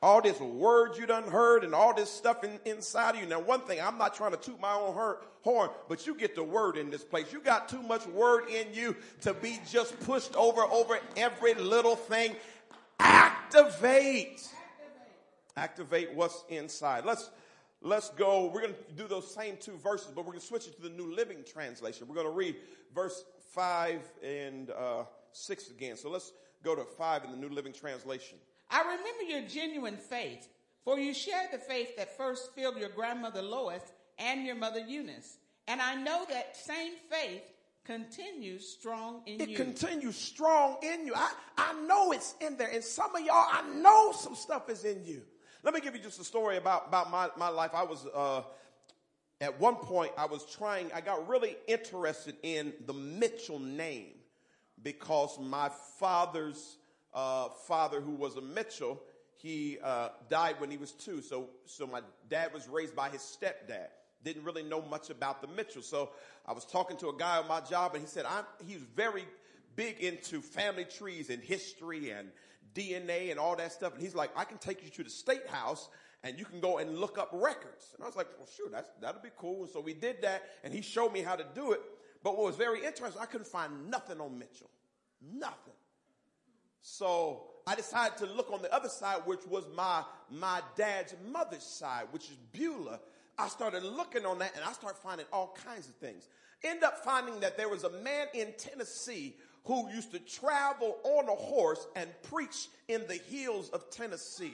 [0.01, 3.27] all this words you done heard and all this stuff in, inside of you.
[3.27, 4.95] Now, one thing, I'm not trying to toot my own
[5.41, 7.33] horn, but you get the word in this place.
[7.33, 11.97] You got too much word in you to be just pushed over, over every little
[11.97, 12.35] thing.
[12.99, 14.47] Activate.
[15.57, 17.03] Activate what's inside.
[17.03, 17.29] Let's,
[17.81, 18.45] let's go.
[18.53, 20.81] We're going to do those same two verses, but we're going to switch it to
[20.81, 22.07] the New Living Translation.
[22.07, 22.55] We're going to read
[22.95, 25.97] verse 5 and uh, 6 again.
[25.97, 26.31] So let's
[26.63, 28.37] go to 5 in the New Living Translation.
[28.69, 30.47] I remember your genuine faith,
[30.83, 33.81] for you shared the faith that first filled your grandmother Lois
[34.17, 35.37] and your mother Eunice.
[35.67, 37.43] And I know that same faith
[37.85, 39.55] continues strong in it you.
[39.55, 41.13] It continues strong in you.
[41.15, 42.69] I, I know it's in there.
[42.69, 45.21] And some of y'all, I know some stuff is in you.
[45.63, 47.71] Let me give you just a story about, about my, my life.
[47.73, 48.43] I was, uh,
[49.41, 54.18] at one point, I was trying, I got really interested in the Mitchell name
[54.83, 56.77] because my father's
[57.13, 59.01] uh, father, who was a Mitchell,
[59.35, 61.21] he uh, died when he was two.
[61.21, 63.87] So, so my dad was raised by his stepdad.
[64.23, 65.81] Didn't really know much about the Mitchell.
[65.81, 66.09] So
[66.45, 69.25] I was talking to a guy on my job, and he said I'm, he's very
[69.75, 72.29] big into family trees and history and
[72.73, 73.93] DNA and all that stuff.
[73.93, 75.89] And he's like, I can take you to the state house
[76.23, 77.93] and you can go and look up records.
[77.95, 79.63] And I was like, well, sure, that's, that'll be cool.
[79.63, 81.81] And so we did that, and he showed me how to do it.
[82.23, 84.69] But what was very interesting, I couldn't find nothing on Mitchell.
[85.21, 85.73] Nothing.
[86.81, 91.63] So I decided to look on the other side, which was my, my dad's mother's
[91.63, 92.99] side, which is Beulah.
[93.37, 96.27] I started looking on that and I started finding all kinds of things.
[96.63, 101.29] End up finding that there was a man in Tennessee who used to travel on
[101.29, 104.53] a horse and preach in the hills of Tennessee.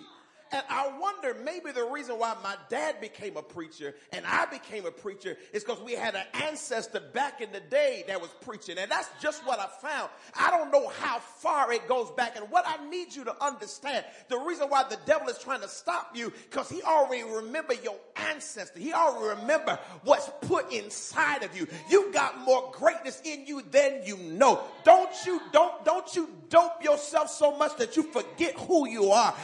[0.56, 4.86] And I wonder maybe the reason why my dad became a preacher and I became
[4.86, 8.78] a preacher is because we had an ancestor back in the day that was preaching.
[8.78, 10.10] And that's just what I found.
[10.39, 12.38] I don't know how far it goes back.
[12.38, 15.68] And what I need you to understand, the reason why the devil is trying to
[15.68, 18.80] stop you, because he already remember your ancestor.
[18.80, 21.68] He already remember what's put inside of you.
[21.89, 24.62] You got more greatness in you than you know.
[24.86, 29.36] Don't you, don't, don't you dope yourself so much that you forget who you are.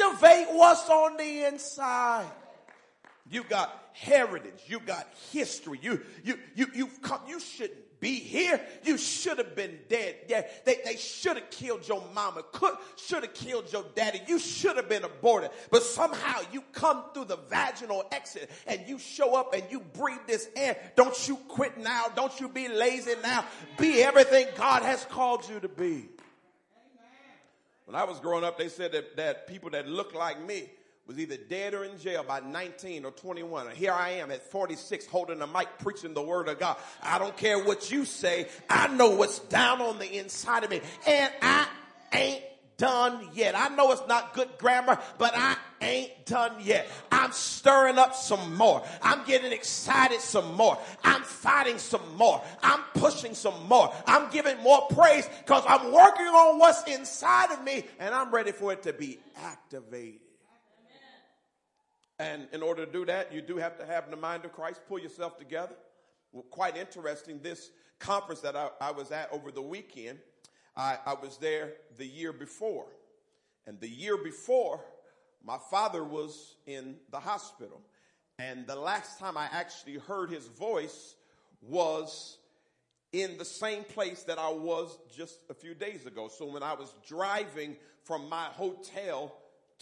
[0.00, 2.26] Activate what's on the inside.
[3.30, 4.60] You got heritage.
[4.66, 5.78] You got history.
[5.82, 8.60] You, you, you, you've come, you shouldn't be here.
[8.84, 10.16] You should have been dead.
[10.28, 12.42] Yeah, they, they should have killed your mama.
[12.52, 14.20] Could, should have killed your daddy.
[14.26, 15.50] You should have been aborted.
[15.70, 20.26] But somehow you come through the vaginal exit and you show up and you breathe
[20.26, 20.76] this air.
[20.96, 22.06] Don't you quit now.
[22.14, 23.44] Don't you be lazy now.
[23.78, 26.08] Be everything God has called you to be.
[27.88, 30.68] When I was growing up, they said that, that people that looked like me
[31.06, 33.68] was either dead or in jail by 19 or 21.
[33.68, 36.76] And here I am at 46 holding a mic preaching the word of God.
[37.02, 38.48] I don't care what you say.
[38.68, 40.82] I know what's down on the inside of me.
[41.06, 41.66] And I
[42.12, 42.44] ain't
[42.76, 43.58] done yet.
[43.58, 46.88] I know it's not good grammar, but I ain't done yet.
[47.10, 48.82] I'm stirring up some more.
[49.02, 50.78] I'm getting excited some more.
[51.04, 52.42] I'm fighting some more.
[52.62, 53.92] I'm pushing some more.
[54.06, 58.52] I'm giving more praise because I'm working on what's inside of me and I'm ready
[58.52, 60.20] for it to be activated.
[62.18, 64.80] And in order to do that, you do have to have the mind of Christ.
[64.88, 65.76] Pull yourself together.
[66.32, 67.40] Well, quite interesting.
[67.40, 70.18] This conference that I, I was at over the weekend,
[70.76, 72.86] I, I was there the year before.
[73.66, 74.80] And the year before,
[75.44, 77.80] my father was in the hospital.
[78.38, 81.14] And the last time I actually heard his voice
[81.60, 82.38] was
[83.12, 86.28] in the same place that I was just a few days ago.
[86.28, 89.34] So when I was driving from my hotel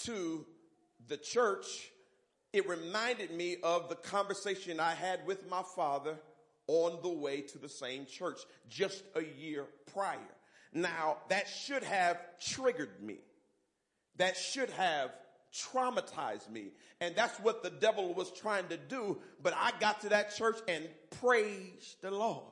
[0.04, 0.46] to
[1.08, 1.90] the church,
[2.52, 6.16] it reminded me of the conversation I had with my father
[6.68, 8.38] on the way to the same church
[8.68, 10.18] just a year prior.
[10.72, 13.18] Now, that should have triggered me.
[14.16, 15.10] That should have
[15.56, 16.68] traumatized me.
[17.00, 19.18] And that's what the devil was trying to do.
[19.42, 20.88] But I got to that church and
[21.20, 22.44] praised the Lord.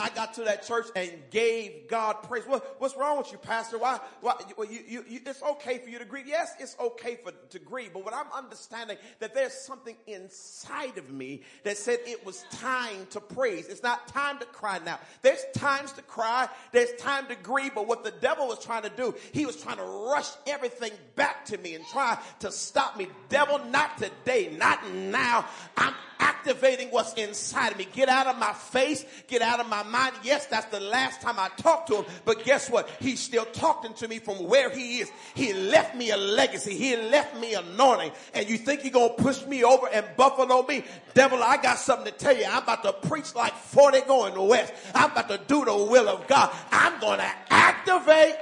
[0.00, 2.44] I got to that church and gave God praise.
[2.46, 3.78] What, what's wrong with you, Pastor?
[3.78, 3.98] Why?
[4.20, 4.34] why
[4.70, 6.28] you, you, you, it's okay for you to grieve.
[6.28, 7.92] Yes, it's okay for to grieve.
[7.92, 13.08] But what I'm understanding that there's something inside of me that said it was time
[13.10, 13.66] to praise.
[13.66, 15.00] It's not time to cry now.
[15.22, 16.48] There's times to cry.
[16.70, 17.74] There's time to grieve.
[17.74, 21.44] But what the devil was trying to do, he was trying to rush everything back
[21.46, 23.08] to me and try to stop me.
[23.30, 25.44] Devil, not today, not now.
[25.76, 27.86] I'm activating what's inside of me.
[27.92, 29.04] Get out of my face.
[29.26, 30.14] Get out of my mind.
[30.22, 32.04] Yes, that's the last time I talked to him.
[32.24, 32.88] But guess what?
[33.00, 35.10] He's still talking to me from where he is.
[35.34, 36.74] He left me a legacy.
[36.74, 38.12] He left me anointing.
[38.34, 40.84] And you think you're going to push me over and buffalo me?
[41.14, 42.44] Devil, I got something to tell you.
[42.48, 44.72] I'm about to preach like 40 going west.
[44.94, 46.54] I'm about to do the will of God.
[46.70, 48.36] I'm going to activate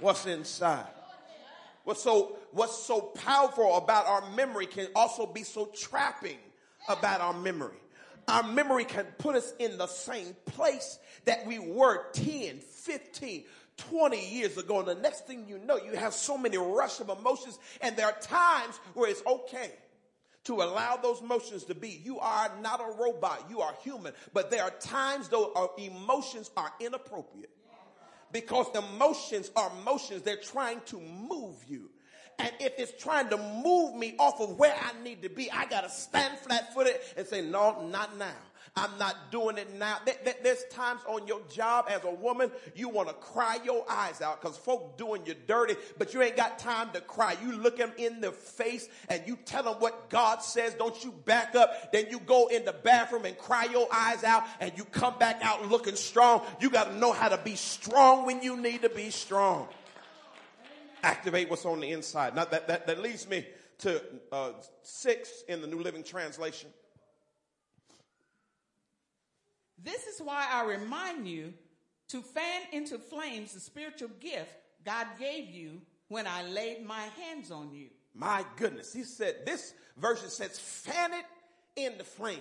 [0.00, 0.86] what's inside.
[1.84, 6.38] What's so, what's so powerful about our memory can also be so trapping
[6.88, 7.81] about our memory.
[8.28, 13.44] Our memory can put us in the same place that we were 10, 15,
[13.76, 14.78] 20 years ago.
[14.78, 18.06] And the next thing you know, you have so many rush of emotions and there
[18.06, 19.72] are times where it's okay
[20.44, 22.00] to allow those emotions to be.
[22.04, 23.46] You are not a robot.
[23.48, 24.12] You are human.
[24.32, 27.50] But there are times though our emotions are inappropriate
[28.32, 30.22] because emotions are emotions.
[30.22, 31.90] They're trying to move you.
[32.42, 35.66] And if it's trying to move me off of where I need to be, I
[35.66, 38.32] got to stand flat footed and say, no, not now.
[38.74, 39.98] I'm not doing it now.
[40.42, 44.40] There's times on your job as a woman, you want to cry your eyes out
[44.40, 47.36] because folk doing you dirty, but you ain't got time to cry.
[47.44, 50.72] You look them in the face and you tell them what God says.
[50.72, 51.92] Don't you back up.
[51.92, 55.40] Then you go in the bathroom and cry your eyes out and you come back
[55.42, 56.40] out looking strong.
[56.58, 59.68] You got to know how to be strong when you need to be strong.
[61.02, 62.34] Activate what's on the inside.
[62.36, 63.46] Now that, that, that leads me
[63.78, 66.70] to uh, six in the New Living Translation.
[69.82, 71.52] This is why I remind you
[72.08, 77.50] to fan into flames the spiritual gift God gave you when I laid my hands
[77.50, 77.88] on you.
[78.14, 78.92] My goodness.
[78.92, 81.24] He said, this version says, fan it
[81.76, 82.38] in the flames.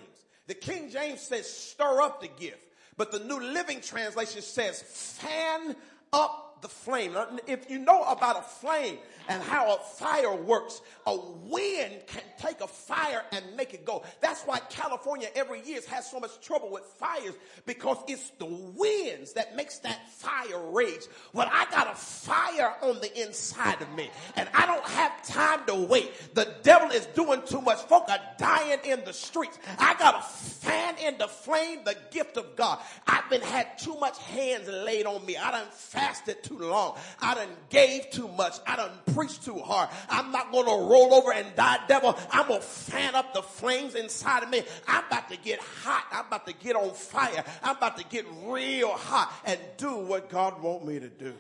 [0.47, 2.61] The King James says, stir up the gift.
[2.97, 5.75] But the New Living Translation says, fan
[6.11, 7.15] up the flame.
[7.47, 8.97] If you know about a flame
[9.27, 14.03] and how a fire works, a wind can take a fire and make it go.
[14.21, 17.33] That's why California every year has so much trouble with fires
[17.65, 21.01] because it's the winds that makes that fire rage.
[21.33, 25.65] Well, I got a fire on the inside of me and I don't have time
[25.67, 26.11] to wait.
[26.33, 27.79] The devil is doing too much.
[27.83, 29.57] Folk are dying in the streets.
[29.77, 32.79] I got to fan in the flame the gift of God.
[33.07, 35.37] I've been had too much hands laid on me.
[35.37, 36.97] I done fasted too long.
[37.21, 38.55] I done gave too much.
[38.67, 39.89] I done preached too hard.
[40.09, 42.17] I'm not going to roll over and die, devil.
[42.31, 44.63] I'm going to fan up the flames inside of me.
[44.87, 46.05] I'm about to get hot.
[46.11, 47.43] I'm about to get on fire.
[47.63, 51.33] I'm about to get real hot and do what God want me to do.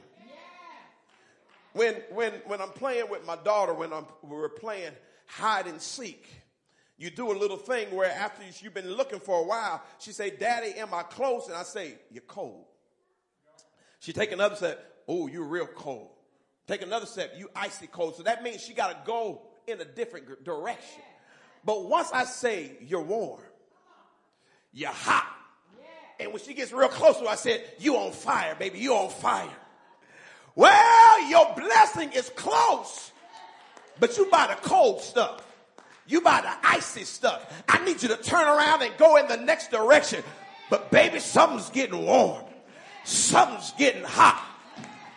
[1.73, 4.91] When, when, when I'm playing with my daughter, when I'm, we're playing
[5.25, 6.27] hide and seek,
[6.97, 10.31] you do a little thing where after you've been looking for a while, she say,
[10.31, 11.47] daddy, am I close?
[11.47, 12.65] And I say, you're cold.
[14.01, 14.90] She take another step.
[15.07, 16.09] Oh, you're real cold.
[16.67, 17.33] Take another step.
[17.37, 18.15] You icy cold.
[18.15, 21.03] So that means she got to go in a different direction.
[21.65, 23.41] But once I say you're warm,
[24.73, 25.27] you're hot.
[26.19, 28.79] And when she gets real close to her, I said, you on fire, baby.
[28.79, 29.49] You on fire.
[30.55, 33.11] Well, your blessing is close,
[33.99, 35.43] but you buy the cold stuff.
[36.05, 37.63] You buy the icy stuff.
[37.67, 40.23] I need you to turn around and go in the next direction.
[40.69, 42.43] But baby, something's getting warm.
[43.03, 44.45] Something's getting hot.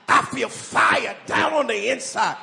[0.08, 2.36] I feel fire down on the inside.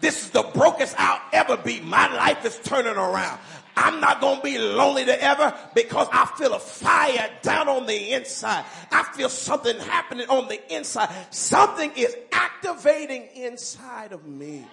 [0.00, 1.80] This is the brokest I'll ever be.
[1.80, 3.38] My life is turning around.
[3.76, 7.86] I'm not going to be lonely to ever because I feel a fire down on
[7.86, 8.64] the inside.
[8.90, 11.10] I feel something happening on the inside.
[11.30, 14.66] Something is activating inside of me.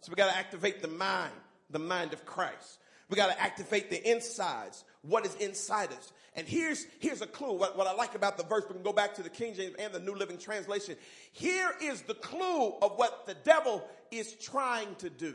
[0.00, 1.32] So we got to activate the mind,
[1.68, 2.78] the mind of Christ.
[3.10, 6.12] We got to activate the insides, what is inside us.
[6.34, 7.52] And here's, here's a clue.
[7.52, 9.74] What, what I like about the verse, we can go back to the King James
[9.78, 10.96] and the New Living Translation.
[11.32, 15.34] Here is the clue of what the devil is trying to do.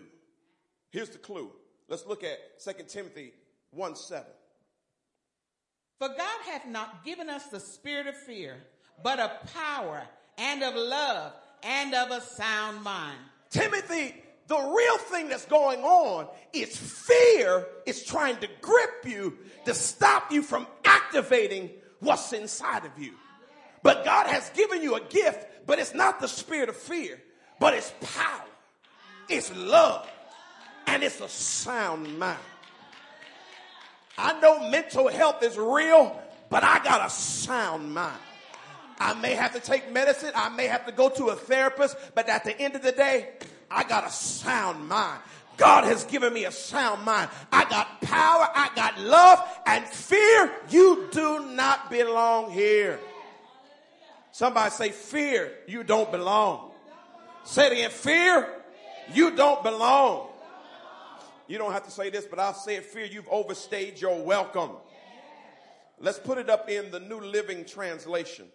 [0.92, 1.52] Here's the clue.
[1.90, 3.34] Let's look at 2 Timothy
[3.72, 4.26] 1 7.
[6.00, 8.56] For God hath not given us the spirit of fear,
[9.04, 10.04] but of power
[10.38, 11.34] and of love
[11.64, 13.18] and of a sound mind.
[13.50, 14.16] Timothy,
[14.48, 20.32] the real thing that's going on is fear is trying to grip you to stop
[20.32, 23.14] you from activating what's inside of you.
[23.82, 27.22] But God has given you a gift, but it's not the spirit of fear,
[27.60, 28.46] but it's power
[29.30, 30.10] it's love
[30.88, 32.38] and it's a sound mind.
[34.18, 36.20] I know mental health is real,
[36.50, 38.20] but I got a sound mind.
[38.98, 40.32] I may have to take medicine.
[40.36, 43.30] I may have to go to a therapist, but at the end of the day,
[43.70, 45.22] I got a sound mind.
[45.58, 47.30] God has given me a sound mind.
[47.52, 48.48] I got power.
[48.54, 50.52] I got love and fear.
[50.70, 53.00] You do not belong here.
[54.32, 55.54] Somebody say fear.
[55.68, 56.72] You don't belong.
[57.46, 57.90] Say it again.
[57.90, 58.50] Fear.
[59.14, 60.28] You don't belong.
[61.48, 62.86] You don't have to say this, but I'll say it.
[62.86, 63.06] Fear.
[63.06, 64.72] You've overstayed your welcome.
[66.00, 68.48] Let's put it up in the New Living Translation.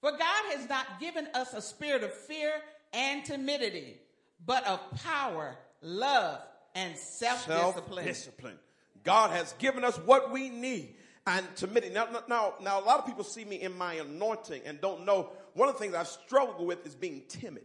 [0.00, 2.52] For God has not given us a spirit of fear
[2.92, 3.98] and timidity,
[4.44, 6.40] but of power, love,
[6.74, 8.04] and self-discipline.
[8.04, 8.58] Self-discipline.
[9.04, 10.94] God has given us what we need
[11.26, 11.94] and timidity.
[11.94, 15.30] Now, now, now, a lot of people see me in my anointing and don't know.
[15.54, 17.64] One of the things I struggle with is being timid.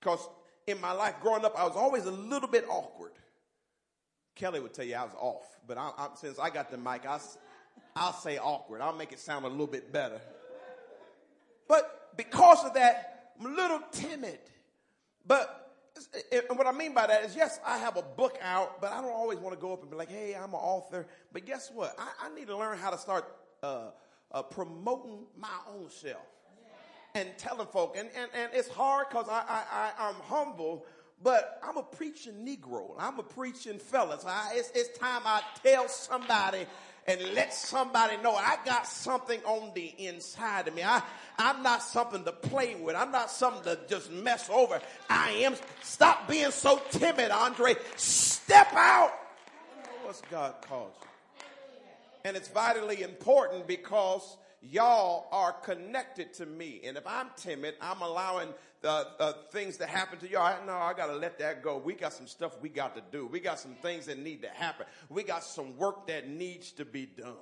[0.00, 0.26] Because
[0.66, 3.12] in my life growing up, I was always a little bit awkward.
[4.36, 7.04] Kelly would tell you I was off, but I, I, since I got the mic,
[7.04, 7.18] I,
[7.96, 8.80] I'll say awkward.
[8.80, 10.20] I'll make it sound a little bit better.
[11.66, 14.38] But because of that, I'm a little timid.
[15.26, 15.68] But
[16.32, 19.00] and what I mean by that is, yes, I have a book out, but I
[19.00, 21.06] don't always want to go up and be like, hey, I'm an author.
[21.32, 21.96] But guess what?
[21.98, 23.24] I, I need to learn how to start
[23.62, 23.90] uh,
[24.32, 26.22] uh, promoting my own self
[27.14, 27.96] and telling folk.
[27.98, 30.84] And, and, and it's hard because I, I, I, I'm humble,
[31.22, 32.92] but I'm a preaching Negro.
[32.98, 34.20] I'm a preaching fella.
[34.20, 36.66] So I, it's, it's time I tell somebody
[37.08, 40.82] and let somebody know I got something on the inside of me.
[40.84, 41.02] I,
[41.38, 42.94] I'm not something to play with.
[42.94, 44.78] I'm not something to just mess over.
[45.08, 45.54] I am.
[45.82, 47.76] Stop being so timid, Andre.
[47.96, 49.12] Step out.
[50.02, 51.06] What's God called you?
[52.26, 54.36] And it's vitally important because
[54.70, 56.80] y'all are connected to me.
[56.84, 58.48] And if I'm timid, I'm allowing
[58.80, 60.54] the uh, things to happen to y'all.
[60.66, 61.78] No, I got to let that go.
[61.78, 63.26] We got some stuff we got to do.
[63.26, 64.86] We got some things that need to happen.
[65.08, 67.34] We got some work that needs to be done.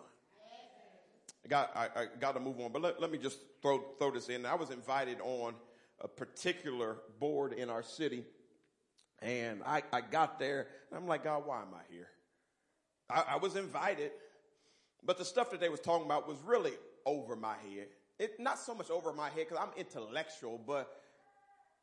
[1.45, 4.11] I got, I, I got to move on, but let, let me just throw, throw
[4.11, 4.45] this in.
[4.45, 5.55] I was invited on
[6.01, 8.25] a particular board in our city,
[9.23, 12.09] and I, I got there, and I'm like, God, why am I here?
[13.09, 14.11] I, I was invited,
[15.05, 16.73] but the stuff that they was talking about was really
[17.07, 17.87] over my head.
[18.19, 20.91] It, not so much over my head because I'm intellectual, but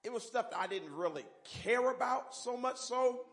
[0.04, 1.26] it was stuff that I didn't really
[1.62, 3.26] care about so much so.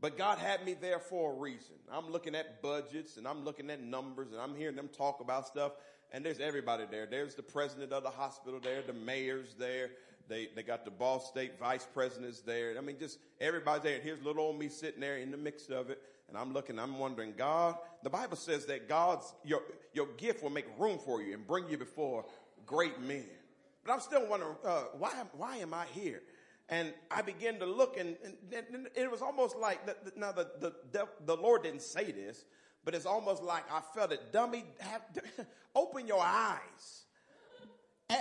[0.00, 1.76] But God had me there for a reason.
[1.92, 5.46] I'm looking at budgets and I'm looking at numbers and I'm hearing them talk about
[5.46, 5.72] stuff.
[6.12, 7.06] And there's everybody there.
[7.06, 9.90] There's the president of the hospital there, the mayor's there.
[10.28, 12.74] They, they got the Ball State vice presidents there.
[12.76, 13.94] I mean, just everybody's there.
[13.96, 16.00] And here's little old me sitting there in the mix of it.
[16.32, 19.60] And I'm looking, I'm wondering, God, the Bible says that God's, your,
[19.92, 22.24] your gift will make room for you and bring you before
[22.64, 23.26] great men.
[23.84, 26.22] But I'm still wondering, uh, why, why am I here?
[26.70, 28.16] And I began to look and,
[28.50, 32.10] and, and it was almost like, the, the, now the, the, the Lord didn't say
[32.10, 32.46] this,
[32.82, 34.32] but it's almost like I felt it.
[34.32, 35.02] Dummy, have,
[35.74, 37.04] open your eyes.
[38.08, 38.16] In,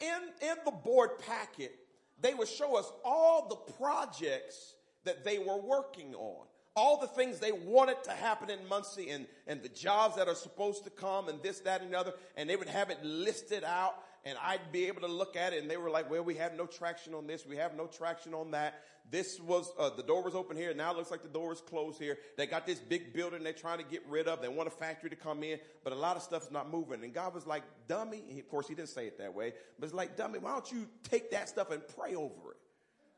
[0.00, 1.74] in, in the board packet,
[2.20, 7.38] they would show us all the projects that they were working on all the things
[7.38, 11.28] they wanted to happen in Muncie and, and the jobs that are supposed to come
[11.28, 12.14] and this, that, and the other.
[12.36, 13.94] And they would have it listed out
[14.24, 16.54] and I'd be able to look at it and they were like, well, we have
[16.54, 17.44] no traction on this.
[17.44, 18.82] We have no traction on that.
[19.10, 20.72] This was, uh, the door was open here.
[20.72, 22.16] Now it looks like the door is closed here.
[22.36, 24.40] They got this big building they're trying to get rid of.
[24.40, 27.02] They want a factory to come in, but a lot of stuff is not moving.
[27.02, 28.22] And God was like, dummy.
[28.38, 30.86] Of course, he didn't say it that way, but it's like, dummy, why don't you
[31.02, 32.51] take that stuff and pray over it?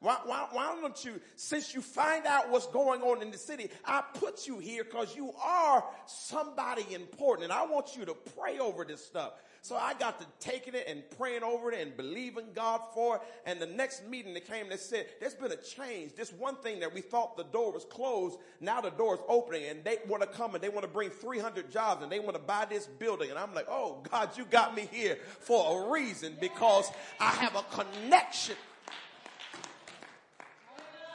[0.05, 3.71] Why, why, why, don't you, since you find out what's going on in the city,
[3.87, 8.59] I put you here because you are somebody important and I want you to pray
[8.59, 9.33] over this stuff.
[9.63, 13.23] So I got to taking it and praying over it and believing God for it.
[13.47, 16.15] And the next meeting that came, they said, there's been a change.
[16.15, 19.65] This one thing that we thought the door was closed, now the door is opening
[19.71, 22.35] and they want to come and they want to bring 300 jobs and they want
[22.35, 23.31] to buy this building.
[23.31, 27.57] And I'm like, oh God, you got me here for a reason because I have
[27.57, 28.57] a connection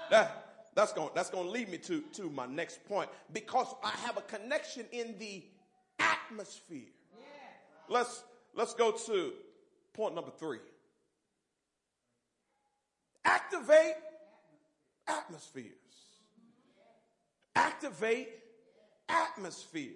[0.09, 3.91] that, that's going that's going to lead me to, to my next point because I
[4.05, 5.43] have a connection in the
[5.99, 6.87] atmosphere.
[7.87, 8.23] Let's
[8.55, 9.33] let's go to
[9.93, 10.59] point number three.
[13.25, 13.95] Activate
[15.07, 15.65] atmospheres.
[17.55, 18.29] Activate
[19.09, 19.95] atmospheres.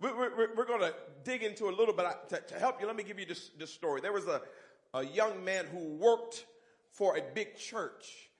[0.00, 0.94] We're, we're, we're going to
[1.24, 2.86] dig into a little bit uh, to, to, help you.
[2.86, 4.00] Let me give you this, this story.
[4.00, 4.42] There was a,
[4.92, 6.44] a young man who worked
[6.90, 8.30] for a big church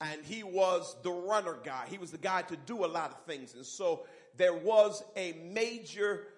[0.00, 1.86] and he was the runner guy.
[1.88, 3.54] He was the guy to do a lot of things.
[3.54, 6.28] And so there was a major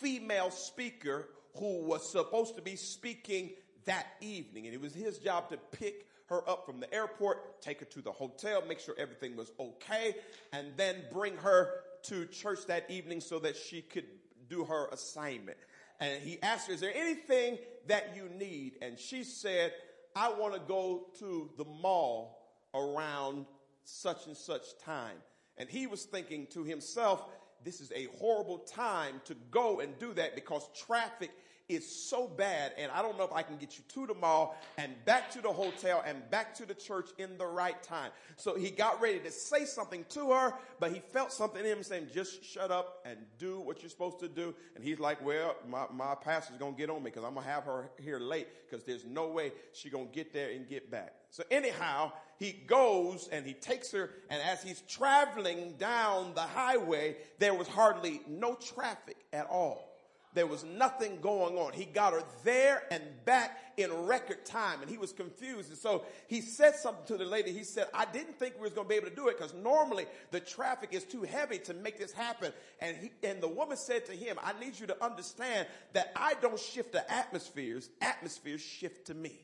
[0.00, 3.50] female speaker who was supposed to be speaking
[3.84, 4.66] that evening.
[4.66, 8.00] And it was his job to pick her up from the airport, take her to
[8.00, 10.16] the hotel, make sure everything was okay,
[10.52, 11.70] and then bring her
[12.04, 14.06] to church that evening so that she could
[14.48, 15.58] do her assignment.
[16.00, 18.78] And he asked her, is there anything that you need?
[18.82, 19.72] And she said,
[20.16, 22.43] I want to go to the mall
[22.74, 23.46] around
[23.84, 25.16] such and such time.
[25.56, 27.24] And he was thinking to himself,
[27.64, 31.30] this is a horrible time to go and do that because traffic
[31.68, 34.56] is so bad and I don't know if I can get you to the mall
[34.76, 38.10] and back to the hotel and back to the church in the right time.
[38.36, 41.82] So he got ready to say something to her, but he felt something in him
[41.82, 44.54] saying, just shut up and do what you're supposed to do.
[44.74, 47.46] And he's like, well, my, my pastor's going to get on me because I'm going
[47.46, 50.68] to have her here late because there's no way she's going to get there and
[50.68, 51.14] get back.
[51.30, 57.16] So anyhow, he goes and he takes her and as he's traveling down the highway,
[57.38, 59.93] there was hardly no traffic at all.
[60.34, 61.72] There was nothing going on.
[61.72, 65.70] He got her there and back in record time and he was confused.
[65.70, 67.52] And so he said something to the lady.
[67.52, 69.54] He said, I didn't think we was going to be able to do it because
[69.54, 72.52] normally the traffic is too heavy to make this happen.
[72.80, 76.34] And he, and the woman said to him, I need you to understand that I
[76.42, 77.90] don't shift the atmospheres.
[78.00, 79.40] Atmospheres shift to me.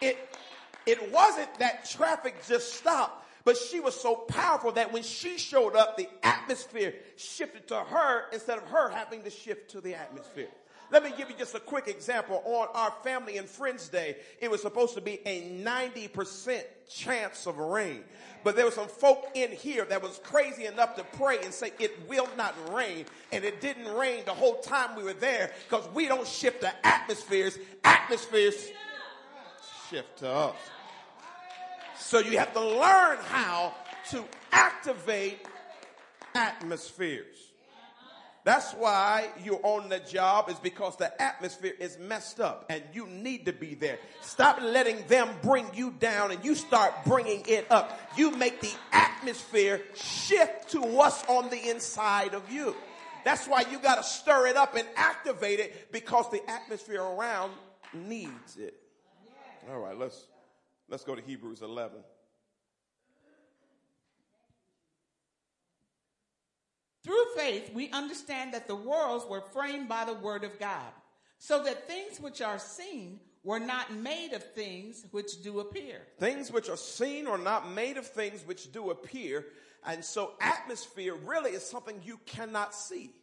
[0.00, 0.36] It,
[0.86, 3.26] it wasn't that traffic just stopped.
[3.44, 8.24] But she was so powerful that when she showed up, the atmosphere shifted to her
[8.32, 10.48] instead of her having to shift to the atmosphere.
[10.92, 12.42] Let me give you just a quick example.
[12.44, 17.58] On our Family and Friends Day, it was supposed to be a 90% chance of
[17.58, 18.02] rain.
[18.42, 21.72] But there were some folk in here that was crazy enough to pray and say,
[21.78, 23.04] it will not rain.
[23.32, 26.72] And it didn't rain the whole time we were there because we don't shift the
[26.84, 27.56] atmospheres.
[27.84, 28.70] Atmospheres
[29.88, 30.56] shift to us.
[32.00, 33.74] So you have to learn how
[34.10, 35.46] to activate
[36.34, 37.36] atmospheres.
[38.42, 43.06] That's why you're on the job is because the atmosphere is messed up and you
[43.06, 43.98] need to be there.
[44.22, 48.00] Stop letting them bring you down and you start bringing it up.
[48.16, 52.74] You make the atmosphere shift to what's on the inside of you.
[53.24, 57.52] That's why you got to stir it up and activate it because the atmosphere around
[57.92, 58.74] needs it.
[59.70, 60.29] All right, let's
[60.90, 61.98] Let's go to Hebrews 11.
[67.04, 70.92] Through faith, we understand that the worlds were framed by the word of God,
[71.38, 76.02] so that things which are seen were not made of things which do appear.
[76.18, 79.46] Things which are seen are not made of things which do appear.
[79.86, 83.14] And so atmosphere really is something you cannot see.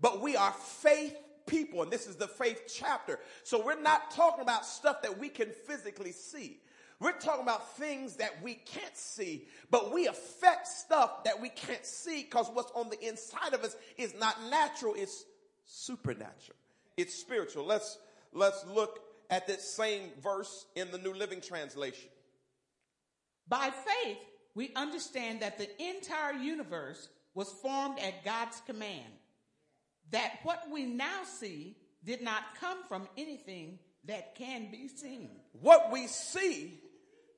[0.00, 1.16] But we are faith
[1.46, 3.20] people, and this is the faith chapter.
[3.44, 6.60] So we're not talking about stuff that we can physically see.
[7.00, 11.86] We're talking about things that we can't see, but we affect stuff that we can't
[11.86, 15.24] see because what's on the inside of us is not natural, it's
[15.64, 16.56] supernatural.
[16.96, 17.64] It's spiritual.
[17.64, 17.98] Let's,
[18.32, 18.98] let's look
[19.30, 22.08] at this same verse in the New Living Translation.
[23.46, 24.18] By faith,
[24.56, 29.12] we understand that the entire universe was formed at God's command.
[30.10, 35.30] That what we now see did not come from anything that can be seen.
[35.60, 36.80] What we see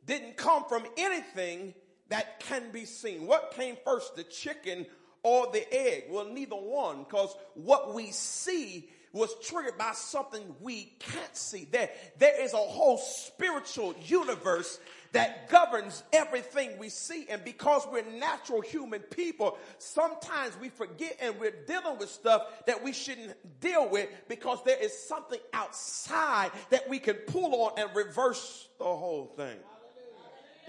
[0.06, 1.74] didn't come from anything
[2.08, 3.26] that can be seen.
[3.26, 4.86] What came first, the chicken
[5.22, 6.04] or the egg?
[6.10, 11.66] Well, neither one, because what we see was triggered by something we can't see.
[11.70, 14.78] There, there is a whole spiritual universe
[15.12, 17.26] that governs everything we see.
[17.28, 22.84] And because we're natural human people, sometimes we forget and we're dealing with stuff that
[22.84, 27.90] we shouldn't deal with because there is something outside that we can pull on and
[27.96, 29.56] reverse the whole thing.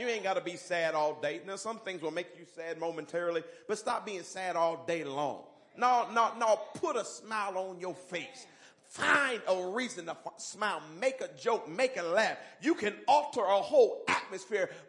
[0.01, 1.41] You ain't got to be sad all day.
[1.45, 5.43] Now, some things will make you sad momentarily, but stop being sad all day long.
[5.77, 6.59] No, no, no.
[6.73, 8.47] Put a smile on your face.
[8.87, 10.81] Find a reason to smile.
[10.99, 11.69] Make a joke.
[11.69, 12.37] Make a laugh.
[12.63, 14.20] You can alter a whole atmosphere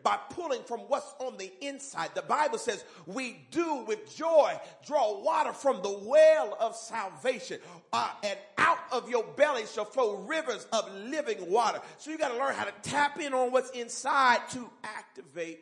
[0.02, 2.10] by pulling from what's on the inside.
[2.14, 7.58] The Bible says we do with joy draw water from the well of salvation.
[7.92, 11.80] Uh, and out of your belly shall flow rivers of living water.
[11.98, 15.60] So you got to learn how to tap in on what's inside to activate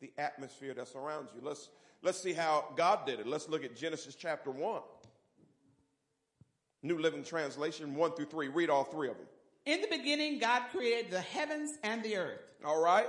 [0.00, 1.40] the atmosphere that surrounds you.
[1.42, 1.68] Let's,
[2.02, 3.26] let's see how God did it.
[3.26, 4.80] Let's look at Genesis chapter 1.
[6.82, 8.48] New Living Translation, 1 through 3.
[8.48, 9.26] Read all three of them.
[9.66, 12.40] In the beginning, God created the heavens and the earth.
[12.64, 13.06] All right.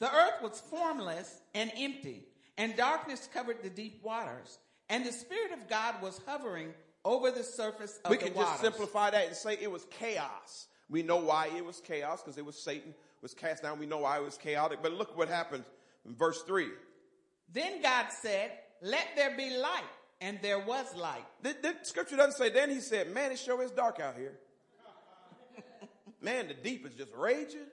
[0.00, 2.24] The earth was formless and empty,
[2.58, 4.58] and darkness covered the deep waters.
[4.88, 6.74] And the Spirit of God was hovering
[7.04, 10.66] over the surface of we the can just simplify that and say it was chaos.
[10.88, 13.78] We know why it was chaos because it was Satan was cast down.
[13.78, 14.80] We know why it was chaotic.
[14.82, 15.64] But look what happened
[16.04, 16.68] in verse 3.
[17.52, 19.84] Then God said, Let there be light
[20.20, 21.24] and there was light.
[21.42, 24.38] The, the, scripture doesn't say, then he said, man, it sure is dark out here.
[26.20, 27.66] man, the deep is just raging.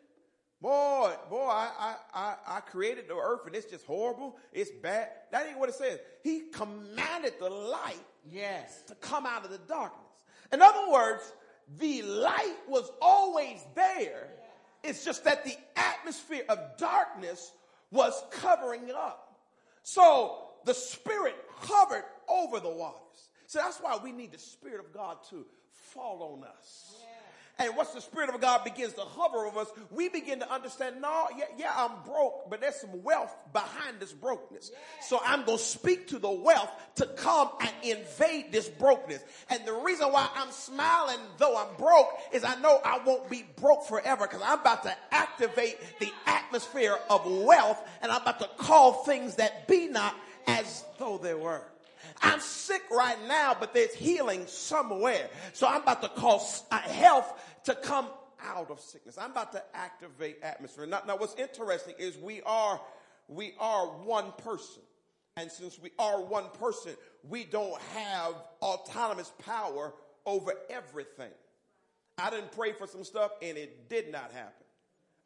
[0.59, 4.37] Boy, boy, I, I, I, I created the earth and it's just horrible.
[4.51, 5.09] It's bad.
[5.31, 5.99] That ain't what it says.
[6.23, 8.81] He commanded the light Yes.
[8.87, 10.03] to come out of the darkness.
[10.51, 11.31] In other words,
[11.77, 14.27] the light was always there.
[14.83, 17.51] It's just that the atmosphere of darkness
[17.91, 19.39] was covering it up.
[19.83, 23.29] So the Spirit hovered over the waters.
[23.45, 26.95] So that's why we need the Spirit of God to fall on us.
[27.59, 31.01] And once the Spirit of God begins to hover over us, we begin to understand,
[31.01, 34.71] no, yeah, yeah, I'm broke, but there's some wealth behind this brokenness.
[35.01, 39.23] So I'm going to speak to the wealth to come and invade this brokenness.
[39.49, 43.43] And the reason why I'm smiling though I'm broke is I know I won't be
[43.55, 48.49] broke forever because I'm about to activate the atmosphere of wealth and I'm about to
[48.57, 51.63] call things that be not as though they were.
[52.21, 55.29] I'm sick right now, but there's healing somewhere.
[55.53, 57.33] So I'm about to call uh, health
[57.67, 58.07] to come
[58.41, 59.17] out of sickness.
[59.17, 60.85] I'm about to activate atmosphere.
[60.85, 62.79] Now, now what's interesting is we are,
[63.27, 64.81] we are one person.
[65.35, 66.93] And since we are one person,
[67.27, 69.93] we don't have autonomous power
[70.25, 71.31] over everything.
[72.17, 74.65] I didn't pray for some stuff and it did not happen.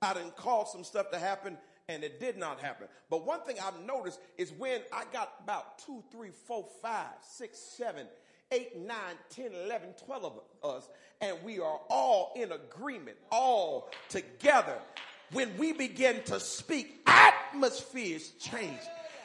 [0.01, 2.87] I didn't call some stuff to happen and it did not happen.
[3.11, 7.59] But one thing I've noticed is when I got about two, three, four, five, six,
[7.59, 8.07] seven,
[8.51, 10.89] eight, nine, 10, 11, 12 of us,
[11.21, 14.77] and we are all in agreement, all together.
[15.31, 18.79] When we begin to speak, atmospheres change.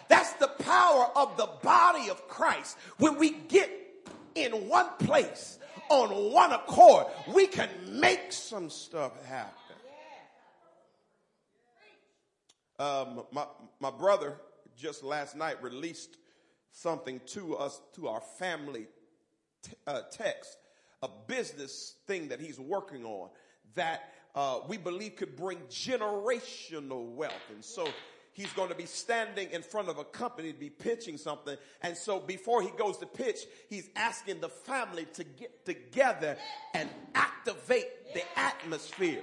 [0.08, 2.78] That's the power of the body of Christ.
[2.98, 3.70] When we get
[4.36, 5.58] in one place
[5.88, 9.52] on one accord, we can make some stuff happen.
[12.78, 13.46] Um, my,
[13.80, 14.34] my brother
[14.76, 16.18] just last night released
[16.70, 18.86] something to us, to our family
[19.86, 20.56] uh, text,
[21.02, 23.28] a business thing that he's working on
[23.74, 27.32] that uh, we believe could bring generational wealth.
[27.52, 27.88] And so
[28.32, 31.56] he's going to be standing in front of a company to be pitching something.
[31.82, 33.40] And so before he goes to pitch,
[33.70, 36.36] he's asking the family to get together
[36.74, 39.22] and activate the atmosphere.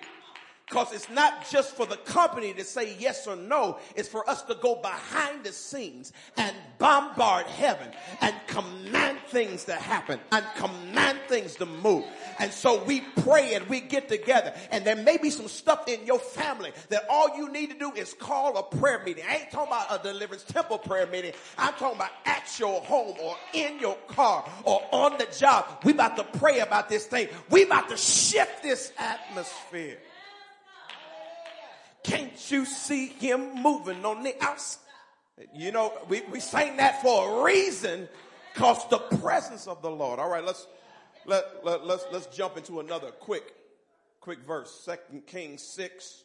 [0.73, 4.41] Because it's not just for the company to say yes or no, it's for us
[4.41, 7.89] to go behind the scenes and bombard heaven
[8.21, 12.03] and command things to happen and command things to move.
[12.39, 14.51] And so we pray and we get together.
[14.71, 17.91] And there may be some stuff in your family that all you need to do
[17.91, 19.25] is call a prayer meeting.
[19.29, 21.33] I ain't talking about a deliverance temple prayer meeting.
[21.55, 25.83] I'm talking about at your home or in your car or on the job.
[25.83, 27.27] We about to pray about this thing.
[27.51, 29.99] We about to shift this atmosphere.
[32.03, 34.81] Can't you see him moving on the outside?
[35.53, 38.07] You know, we, we sang that for a reason
[38.53, 40.19] because the presence of the Lord.
[40.19, 40.67] All right, let's,
[41.25, 43.53] let, let, let's, let's jump into another quick,
[44.19, 44.71] quick verse.
[44.83, 46.23] Second Kings 6.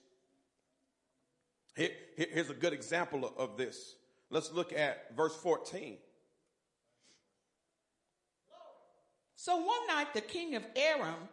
[1.77, 3.95] Here, here's a good example of, of this.
[4.31, 5.97] Let's look at verse 14.
[9.37, 11.29] So one night the king of Aram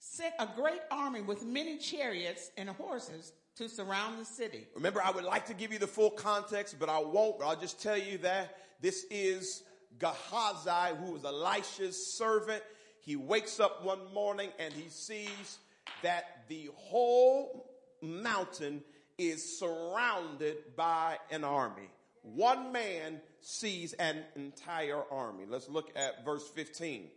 [0.00, 4.66] sent a great army with many chariots and horses to surround the city.
[4.74, 7.40] Remember, I would like to give you the full context, but I won't.
[7.40, 9.64] But I'll just tell you that this is
[9.98, 12.62] Gehazi, who was Elisha's servant.
[13.00, 15.58] He wakes up one morning and he sees
[16.02, 17.68] that the whole
[18.00, 18.82] mountain
[19.18, 21.90] is surrounded by an army.
[22.22, 25.44] One man sees an entire army.
[25.48, 27.08] Let's look at verse 15.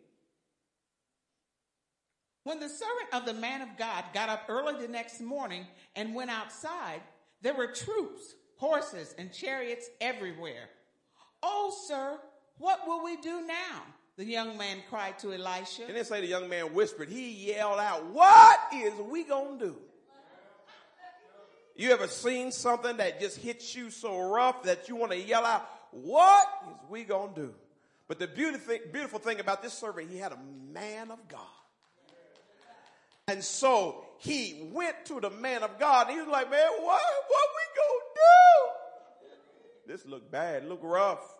[2.44, 6.16] When the servant of the man of God got up early the next morning and
[6.16, 7.02] went outside,
[7.42, 10.70] there were troops, horses, and chariots everywhere.
[11.44, 12.20] Oh, sir,
[12.58, 13.84] what will we do now?
[14.18, 15.84] The young man cried to Elisha.
[15.88, 19.76] And say the young man whispered, he yelled out, what is we gonna do?
[21.76, 25.46] You ever seen something that just hits you so rough that you want to yell
[25.46, 27.54] out, what is we gonna do?
[28.08, 30.40] But the beautiful, beautiful thing about this servant, he had a
[30.74, 31.40] man of God.
[33.28, 36.08] And so he went to the man of God.
[36.08, 39.94] And he was like, man, what, what we gonna do?
[39.94, 41.36] This look bad, look rough.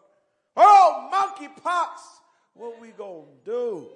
[0.56, 1.88] Oh, monkeypox.
[2.54, 3.88] What we gonna do?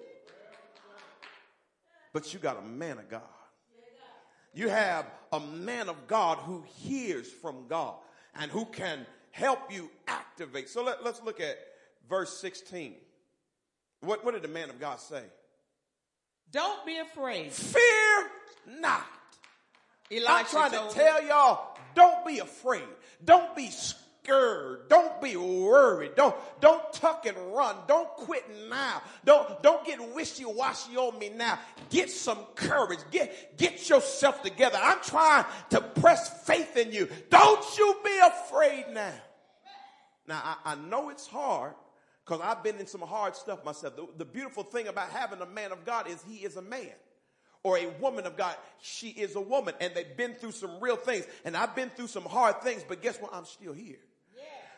[2.14, 3.22] But you got a man of God.
[4.54, 7.96] You have a man of God who hears from God
[8.40, 10.70] and who can help you activate.
[10.70, 11.58] So let, us look at
[12.10, 12.96] verse 16.
[14.00, 15.24] What, what did the man of God say?
[16.56, 17.52] Don't be afraid.
[17.52, 18.32] Fear
[18.80, 19.06] not.
[20.10, 22.88] Elisha I'm trying to tell y'all, don't be afraid.
[23.26, 24.88] Don't be scared.
[24.88, 26.12] Don't be worried.
[26.16, 27.76] Don't, don't tuck and run.
[27.90, 29.02] Don't quit now.
[29.26, 31.60] Don't, don't get wishy-washy on me now.
[31.90, 33.00] Get some courage.
[33.12, 34.80] Get, get yourself together.
[34.82, 37.10] I'm trying to press faith in you.
[37.30, 39.14] Don't you be afraid now.
[40.26, 41.74] Now, I, I know it's hard
[42.26, 43.96] because I've been in some hard stuff myself.
[43.96, 46.94] The, the beautiful thing about having a man of God is he is a man
[47.64, 50.96] or a woman of God, she is a woman and they've been through some real
[50.96, 51.26] things.
[51.44, 53.34] And I've been through some hard things, but guess what?
[53.34, 53.98] I'm still here.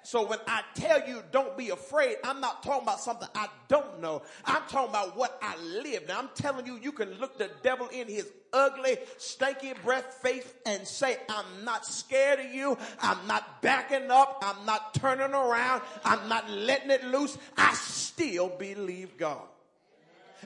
[0.08, 3.99] So when I tell you don't be afraid, I'm not talking about something I don't
[3.99, 4.22] know.
[4.45, 6.08] I'm talking about what I live.
[6.08, 10.47] Now I'm telling you, you can look the devil in his ugly, stinky breath face
[10.66, 12.78] and say, I'm not scared of you.
[13.01, 14.41] I'm not backing up.
[14.41, 15.82] I'm not turning around.
[16.05, 17.38] I'm not letting it loose.
[17.58, 19.43] I still believe God.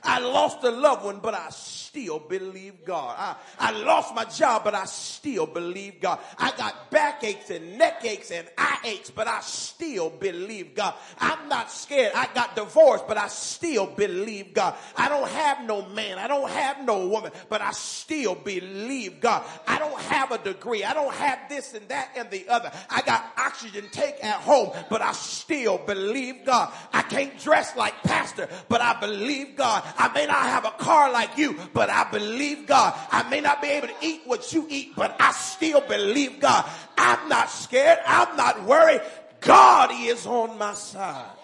[0.02, 3.14] I lost a loved one, but I still believe God.
[3.18, 6.18] I, I lost my job, but I still believe God.
[6.38, 10.94] I got backaches and neck aches and eye aches, but I still believe God.
[11.18, 12.12] I'm not scared.
[12.14, 14.74] I got divorced, but I still believe God.
[14.96, 16.18] I don't have no man.
[16.18, 19.44] I don't have no woman, but I still believe God.
[19.66, 20.84] I don't have a degree.
[20.84, 22.72] I don't have this and that and the other.
[22.88, 26.72] I got oxygen take at home, but I still believe God.
[26.92, 29.81] I can't dress like pastor, but I believe God.
[29.98, 32.94] I may not have a car like you, but I believe God.
[33.10, 36.68] I may not be able to eat what you eat, but I still believe God.
[36.96, 37.98] I'm not scared.
[38.06, 39.00] I'm not worried.
[39.40, 41.36] God is on my side.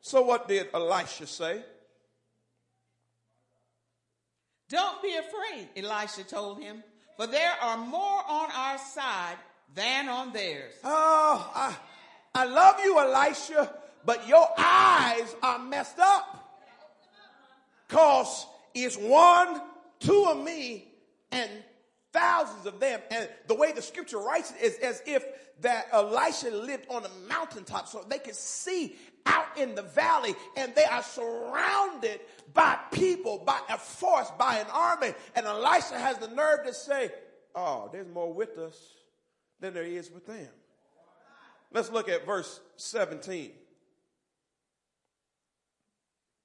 [0.00, 1.62] So what did Elisha say?
[4.68, 6.82] Don't be afraid, Elisha told him,
[7.16, 9.36] for there are more on our side
[9.74, 10.74] than on theirs.
[10.82, 11.76] Oh, I,
[12.34, 13.72] I love you, Elisha,
[14.04, 16.40] but your eyes are messed up.
[17.88, 19.60] Cause it's one,
[20.00, 20.88] two of me
[21.30, 21.50] and
[22.12, 23.00] thousands of them.
[23.10, 25.24] And the way the scripture writes it is as if
[25.60, 28.96] that Elisha lived on a mountaintop so they could see
[29.26, 32.20] out in the valley and they are surrounded
[32.52, 35.12] by people, by a force, by an army.
[35.34, 37.10] And Elisha has the nerve to say,
[37.54, 38.76] oh, there's more with us
[39.60, 40.48] than there is with them.
[41.72, 43.50] Let's look at verse 17.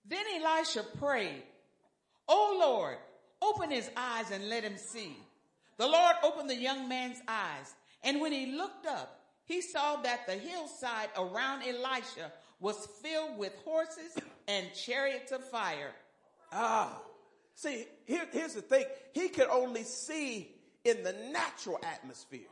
[0.10, 1.44] Then Elisha prayed,
[2.28, 2.98] O Lord,
[3.42, 5.16] open his eyes and let him see.
[5.78, 10.28] The Lord opened the young man's eyes, and when he looked up, he saw that
[10.28, 14.16] the hillside around Elisha was filled with horses
[14.48, 15.92] and chariots of fire.
[16.52, 17.00] Ah,
[17.56, 18.86] see, here, here's the thing.
[19.14, 20.52] He could only see
[20.84, 22.48] in the natural atmosphere.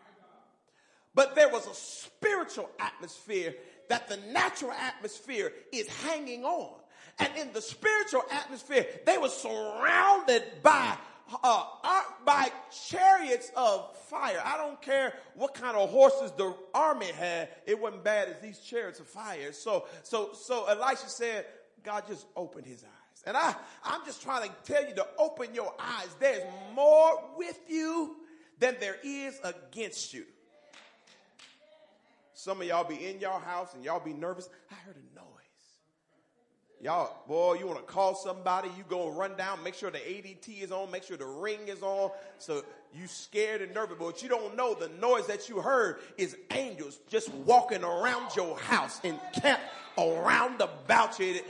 [1.14, 3.55] But there was a spiritual atmosphere
[3.89, 6.80] that the natural atmosphere is hanging on.
[7.20, 10.97] And in the spiritual atmosphere, they were surrounded by
[11.43, 11.65] uh,
[12.26, 12.49] by
[12.88, 14.41] chariots of fire.
[14.43, 18.59] I don't care what kind of horses the army had; it wasn't bad as these
[18.59, 19.51] chariots of fire.
[19.51, 21.45] So, so, so Elisha said,
[21.84, 25.53] "God just opened his eyes." And I, I'm just trying to tell you to open
[25.53, 26.07] your eyes.
[26.20, 26.43] There's
[26.74, 28.15] more with you
[28.59, 30.24] than there is against you.
[32.34, 34.47] Some of y'all be in your house and y'all be nervous.
[34.72, 35.26] I heard a noise.
[36.80, 40.61] Y'all, boy, you want to call somebody, you go run down, make sure the ADT
[40.61, 42.11] is on, make sure the ring is on.
[42.38, 42.63] So
[42.93, 46.99] you scared and nervous, but you don't know the noise that you heard is angels
[47.09, 49.59] just walking around your house and camp
[49.97, 51.41] around about you.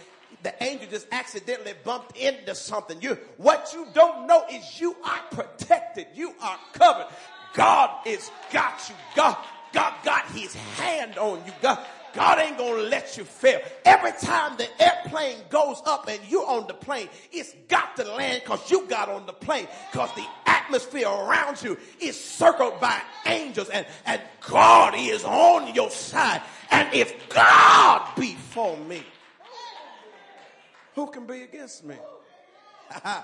[0.43, 3.01] The angel just accidentally bumped into something.
[3.01, 6.07] You, what you don't know is you are protected.
[6.15, 7.07] You are covered.
[7.53, 8.95] God is got you.
[9.15, 9.38] God,
[9.73, 11.51] God got his hand on you.
[11.61, 11.80] God,
[12.18, 13.59] God ain't gonna let you fail.
[13.86, 18.41] Every time the airplane goes up and you're on the plane, it's got to land
[18.43, 23.70] because you got on the plane because the atmosphere around you is circled by angels
[23.70, 26.41] and, and God is on your side.
[26.72, 29.03] And if God be for me,
[30.95, 31.97] who can be against me?
[33.05, 33.22] I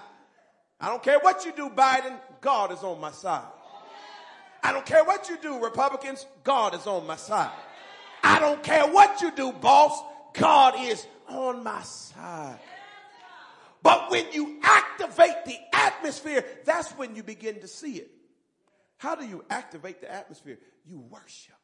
[0.79, 3.41] don't care what you do, Biden, God is on my side.
[4.61, 7.49] I don't care what you do, Republicans, God is on my side.
[8.23, 10.01] I don't care what you do, boss.
[10.33, 12.59] God is on my side.
[13.81, 18.09] But when you activate the atmosphere, that's when you begin to see it.
[18.97, 20.57] How do you activate the atmosphere?
[20.85, 21.55] You worship.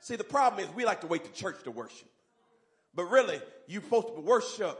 [0.00, 2.08] See, the problem is we like to wait to church to worship.
[2.94, 4.78] But really, you're supposed to worship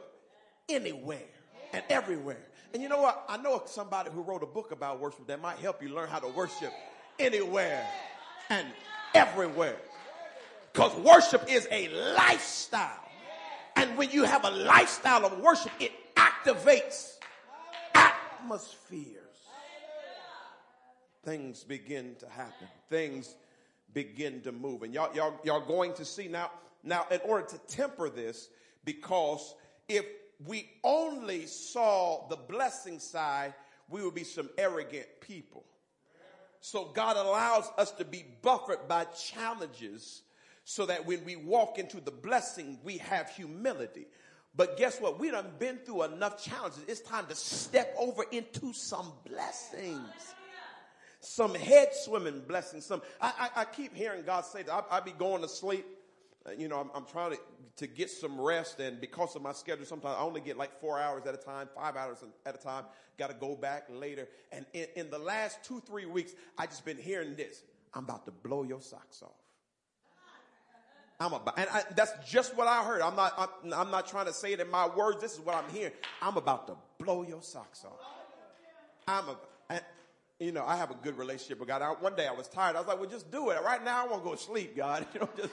[0.69, 1.29] anywhere
[1.73, 2.45] and everywhere.
[2.73, 3.25] And you know what?
[3.29, 6.19] I know somebody who wrote a book about worship that might help you learn how
[6.19, 6.73] to worship
[7.19, 7.87] anywhere
[8.49, 8.67] and
[9.15, 9.77] everywhere.
[10.73, 13.09] Because worship is a lifestyle.
[13.77, 17.17] And when you have a lifestyle of worship, it activates
[17.95, 19.17] atmospheres.
[21.25, 22.69] things begin to happen.
[22.89, 23.35] Things
[23.93, 24.83] begin to move.
[24.83, 26.51] And y'all, y'all, y'all going to see now,
[26.83, 28.49] now in order to temper this,
[28.85, 29.55] because
[29.89, 30.05] if
[30.47, 33.55] we only saw the blessing side,
[33.89, 35.65] we would be some arrogant people.
[36.61, 40.23] So God allows us to be buffered by challenges
[40.65, 44.07] so that when we walk into the blessing, we have humility.
[44.55, 45.19] But guess what?
[45.19, 46.83] We done been through enough challenges.
[46.87, 50.35] It's time to step over into some blessings.
[51.21, 52.87] Some head swimming blessings.
[52.87, 55.87] Some I, I, I keep hearing God say that I, I be going to sleep.
[56.47, 57.39] Uh, you know, I'm, I'm trying to,
[57.77, 60.99] to get some rest, and because of my schedule, sometimes I only get like four
[60.99, 62.85] hours at a time, five hours at a time.
[63.19, 64.27] Got to go back later.
[64.51, 67.63] And in, in the last two, three weeks, I just been hearing this.
[67.93, 69.33] I'm about to blow your socks off.
[71.19, 73.03] I'm about, and I, that's just what I heard.
[73.03, 75.21] I'm not, I'm, I'm, not trying to say it in my words.
[75.21, 75.93] This is what I'm hearing.
[76.23, 77.99] I'm about to blow your socks off.
[79.07, 79.37] I'm a,
[79.69, 79.83] and,
[80.39, 81.83] you know, I have a good relationship with God.
[81.83, 82.75] I, one day I was tired.
[82.75, 83.63] I was like, well, just do it.
[83.63, 85.07] Right now I want to go to sleep, God.
[85.15, 85.53] You know, just,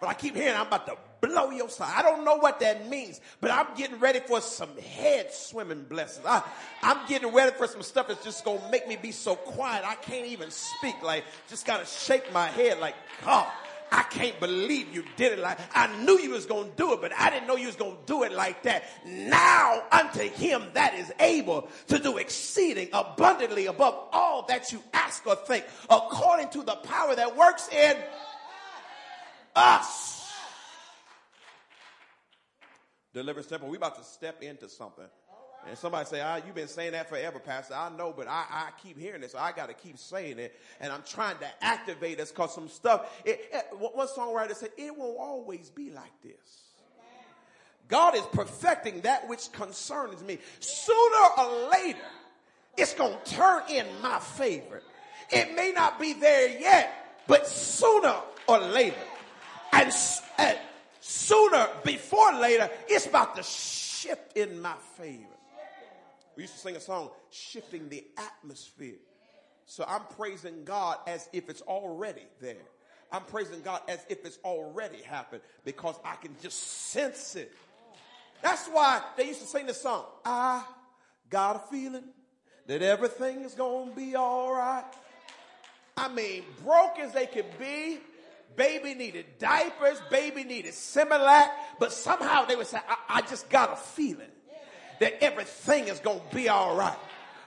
[0.00, 1.92] but I keep hearing I'm about to blow your socks.
[1.94, 6.24] I don't know what that means, but I'm getting ready for some head swimming blessings.
[6.26, 6.42] I,
[6.82, 9.84] I'm getting ready for some stuff that's just to make me be so quiet.
[9.86, 11.02] I can't even speak.
[11.02, 12.94] Like, just got to shake my head like,
[13.24, 13.46] God.
[13.92, 17.12] I can't believe you did it like I knew you was to do it, but
[17.18, 18.84] I didn't know you was to do it like that.
[19.04, 25.26] Now unto him that is able to do exceeding abundantly above all that you ask
[25.26, 27.96] or think, according to the power that works in
[29.54, 30.32] us.
[33.12, 35.06] Deliverance Temple, we about to step into something.
[35.68, 37.74] And somebody say, ah, you've been saying that forever, Pastor.
[37.74, 39.32] I know, but I, I keep hearing this.
[39.32, 40.58] So I got to keep saying it.
[40.80, 44.96] And I'm trying to activate us because some stuff, it, it, one songwriter said, it
[44.96, 46.70] won't always be like this.
[47.88, 50.38] God is perfecting that which concerns me.
[50.60, 51.98] Sooner or later,
[52.78, 54.80] it's going to turn in my favor.
[55.30, 58.14] It may not be there yet, but sooner
[58.46, 58.96] or later,
[59.72, 59.92] and,
[60.38, 60.60] and uh,
[61.00, 65.26] sooner before later, it's about to shift in my favor.
[66.36, 68.98] We used to sing a song, shifting the atmosphere.
[69.66, 72.56] So I'm praising God as if it's already there.
[73.12, 76.58] I'm praising God as if it's already happened because I can just
[76.90, 77.52] sense it.
[78.42, 80.64] That's why they used to sing the song, I
[81.28, 82.04] got a feeling
[82.66, 84.84] that everything is going to be all right.
[85.96, 87.98] I mean, broke as they could be,
[88.56, 91.48] baby needed diapers, baby needed Similac,
[91.78, 94.28] but somehow they would say, I, I just got a feeling
[95.00, 96.96] that everything is going to be all right.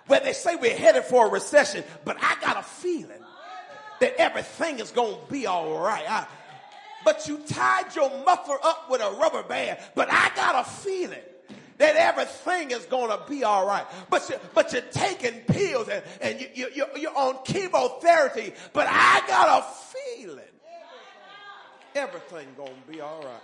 [0.07, 3.21] Where they say we're headed for a recession, but I got a feeling
[3.99, 6.03] that everything is going to be all right.
[6.09, 6.27] I,
[7.05, 11.19] but you tied your muffler up with a rubber band, but I got a feeling
[11.77, 13.85] that everything is going to be all right.
[14.09, 19.21] But, you, but you're taking pills and, and you, you, you're on chemotherapy, but I
[19.27, 20.43] got a feeling
[21.95, 23.41] everything to be all right.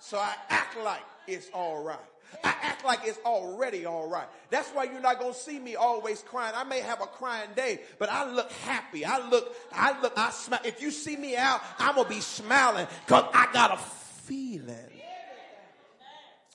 [0.00, 1.98] So I act like it's all right.
[2.44, 4.26] I act like it's already all right.
[4.50, 6.54] That's why you're not going to see me always crying.
[6.56, 9.04] I may have a crying day, but I look happy.
[9.04, 10.60] I look, I look, I smile.
[10.64, 14.76] If you see me out, I'm going to be smiling because I got a feeling.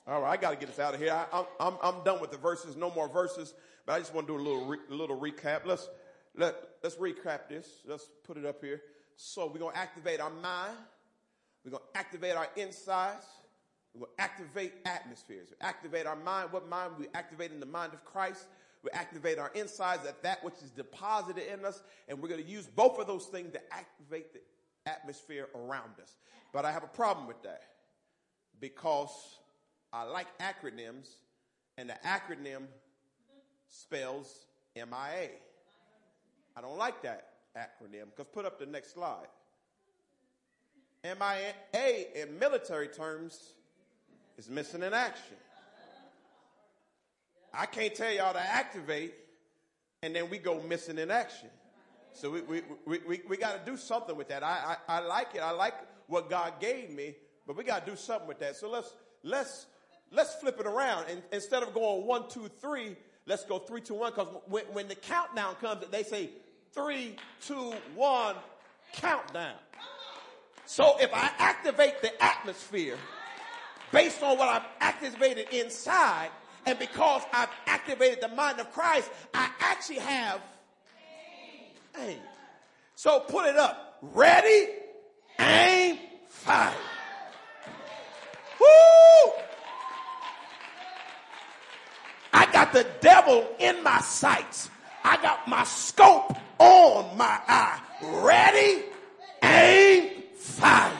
[0.06, 1.12] All right, I got to get this out of here.
[1.12, 2.76] I, am I'm, I'm done with the verses.
[2.76, 3.54] No more verses,
[3.86, 5.62] but I just want to do a little, re, little recap.
[5.64, 5.88] Let's,
[6.36, 7.66] let, let's recap this.
[7.86, 8.82] Let's put it up here.
[9.16, 10.76] So we're going to activate our mind.
[11.64, 13.26] We're going to activate our insides.
[13.94, 15.48] We will activate atmospheres.
[15.50, 16.52] We activate our mind.
[16.52, 16.92] What mind?
[16.98, 18.46] We activate in the mind of Christ.
[18.82, 21.82] We activate our insides at that which is deposited in us.
[22.08, 24.40] And we're going to use both of those things to activate the
[24.86, 26.16] atmosphere around us.
[26.52, 27.62] But I have a problem with that
[28.60, 29.38] because
[29.92, 31.08] I like acronyms
[31.78, 32.64] and the acronym
[33.68, 34.46] spells
[34.76, 35.30] MIA.
[36.56, 39.28] I don't like that acronym because put up the next slide.
[41.04, 43.52] MIA in military terms
[44.38, 45.36] is missing in action.
[47.52, 49.14] I can't tell y'all to activate
[50.02, 51.48] and then we go missing in action.
[52.12, 54.42] So we, we, we, we, we got to do something with that.
[54.42, 55.40] I, I, I like it.
[55.40, 55.74] I like
[56.06, 57.14] what God gave me,
[57.46, 58.56] but we got to do something with that.
[58.56, 59.66] So let's, let's,
[60.10, 61.06] let's flip it around.
[61.10, 62.96] And instead of going one, two, three,
[63.26, 64.12] let's go three, two, one.
[64.12, 66.30] Cause when, when the countdown comes, they say
[66.74, 67.16] three,
[67.46, 68.34] two, one,
[68.92, 69.54] countdown.
[70.66, 72.96] So if I activate the atmosphere,
[73.92, 76.30] based on what I've activated inside,
[76.66, 80.40] and because I've activated the mind of Christ, I actually have
[82.00, 82.18] aim.
[82.96, 83.98] So put it up.
[84.00, 84.68] Ready,
[85.38, 85.98] aim,
[86.28, 86.74] fire.
[88.60, 89.32] Woo!
[92.32, 94.70] I got the devil in my sights.
[95.04, 97.80] I got my scope on my eye.
[98.02, 98.84] Ready,
[99.42, 100.92] aim, fire.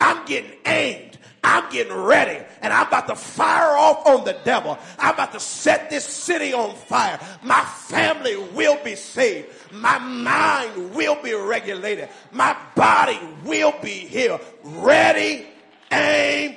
[0.00, 1.18] I'm getting aimed.
[1.42, 4.78] I'm getting ready and I'm about to fire off on the devil.
[4.98, 7.18] I'm about to set this city on fire.
[7.42, 9.48] My family will be saved.
[9.72, 12.08] My mind will be regulated.
[12.32, 14.40] My body will be healed.
[14.62, 15.46] Ready,
[15.90, 16.56] aim,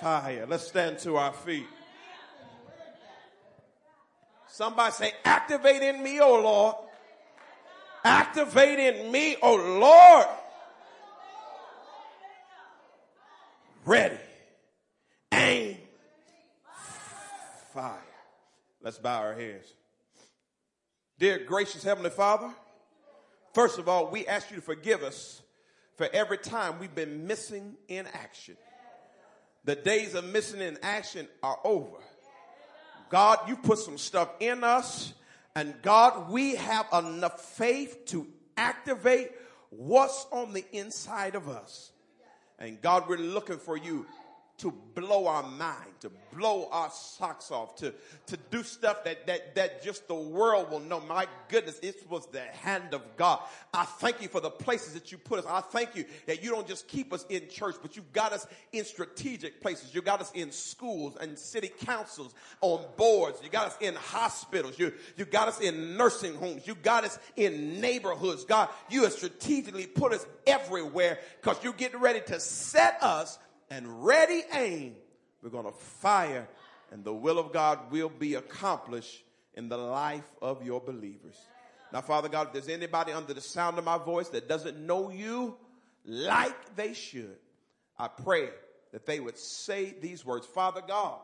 [0.00, 0.46] fire.
[0.48, 1.66] Let's stand to our feet.
[4.52, 6.76] Somebody say, activate in me, oh Lord.
[8.04, 10.26] Activate in me, oh Lord.
[13.86, 14.18] Ready.
[15.32, 15.78] Aim.
[17.72, 17.98] Fire.
[18.82, 19.72] Let's bow our heads.
[21.18, 22.50] Dear gracious Heavenly Father,
[23.54, 25.40] first of all, we ask you to forgive us
[25.96, 28.58] for every time we've been missing in action.
[29.64, 31.96] The days of missing in action are over.
[33.12, 35.12] God, you put some stuff in us,
[35.54, 39.32] and God, we have enough faith to activate
[39.68, 41.90] what's on the inside of us.
[42.58, 44.06] And God, we're looking for you
[44.62, 47.92] to blow our mind, to blow our socks off, to,
[48.26, 51.00] to do stuff that, that, that just the world will know.
[51.00, 53.40] My goodness, it was the hand of God.
[53.74, 55.46] I thank you for the places that you put us.
[55.48, 58.46] I thank you that you don't just keep us in church, but you've got us
[58.72, 59.92] in strategic places.
[59.92, 63.40] You got us in schools and city councils, on boards.
[63.42, 64.78] You got us in hospitals.
[64.78, 66.68] You, you got us in nursing homes.
[66.68, 68.44] You got us in neighborhoods.
[68.44, 73.40] God, you have strategically put us everywhere because you're getting ready to set us
[73.72, 74.94] and ready aim,
[75.42, 76.46] we're going to fire
[76.90, 81.38] and the will of God will be accomplished in the life of your believers.
[81.90, 85.10] Now, Father God, if there's anybody under the sound of my voice that doesn't know
[85.10, 85.56] you
[86.04, 87.38] like they should,
[87.98, 88.50] I pray
[88.92, 90.46] that they would say these words.
[90.46, 91.18] Father God,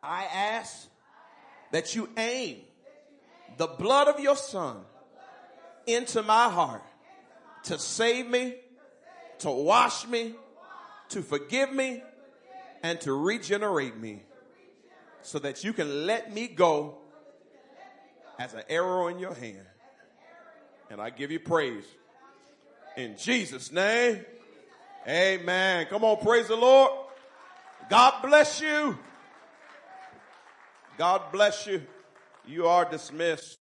[0.00, 0.88] I ask
[1.72, 2.58] that you aim
[3.56, 4.76] the blood of your son
[5.84, 6.82] into my heart
[7.64, 8.54] to save me,
[9.40, 10.36] to wash me,
[11.10, 12.02] to forgive me
[12.82, 14.22] and to regenerate me
[15.22, 16.98] so that you can let me go
[18.38, 19.66] as an arrow in your hand.
[20.90, 21.84] And I give you praise.
[22.96, 24.24] In Jesus' name,
[25.06, 25.86] amen.
[25.86, 26.92] Come on, praise the Lord.
[27.90, 28.98] God bless you.
[30.96, 31.82] God bless you.
[32.46, 33.58] You are dismissed.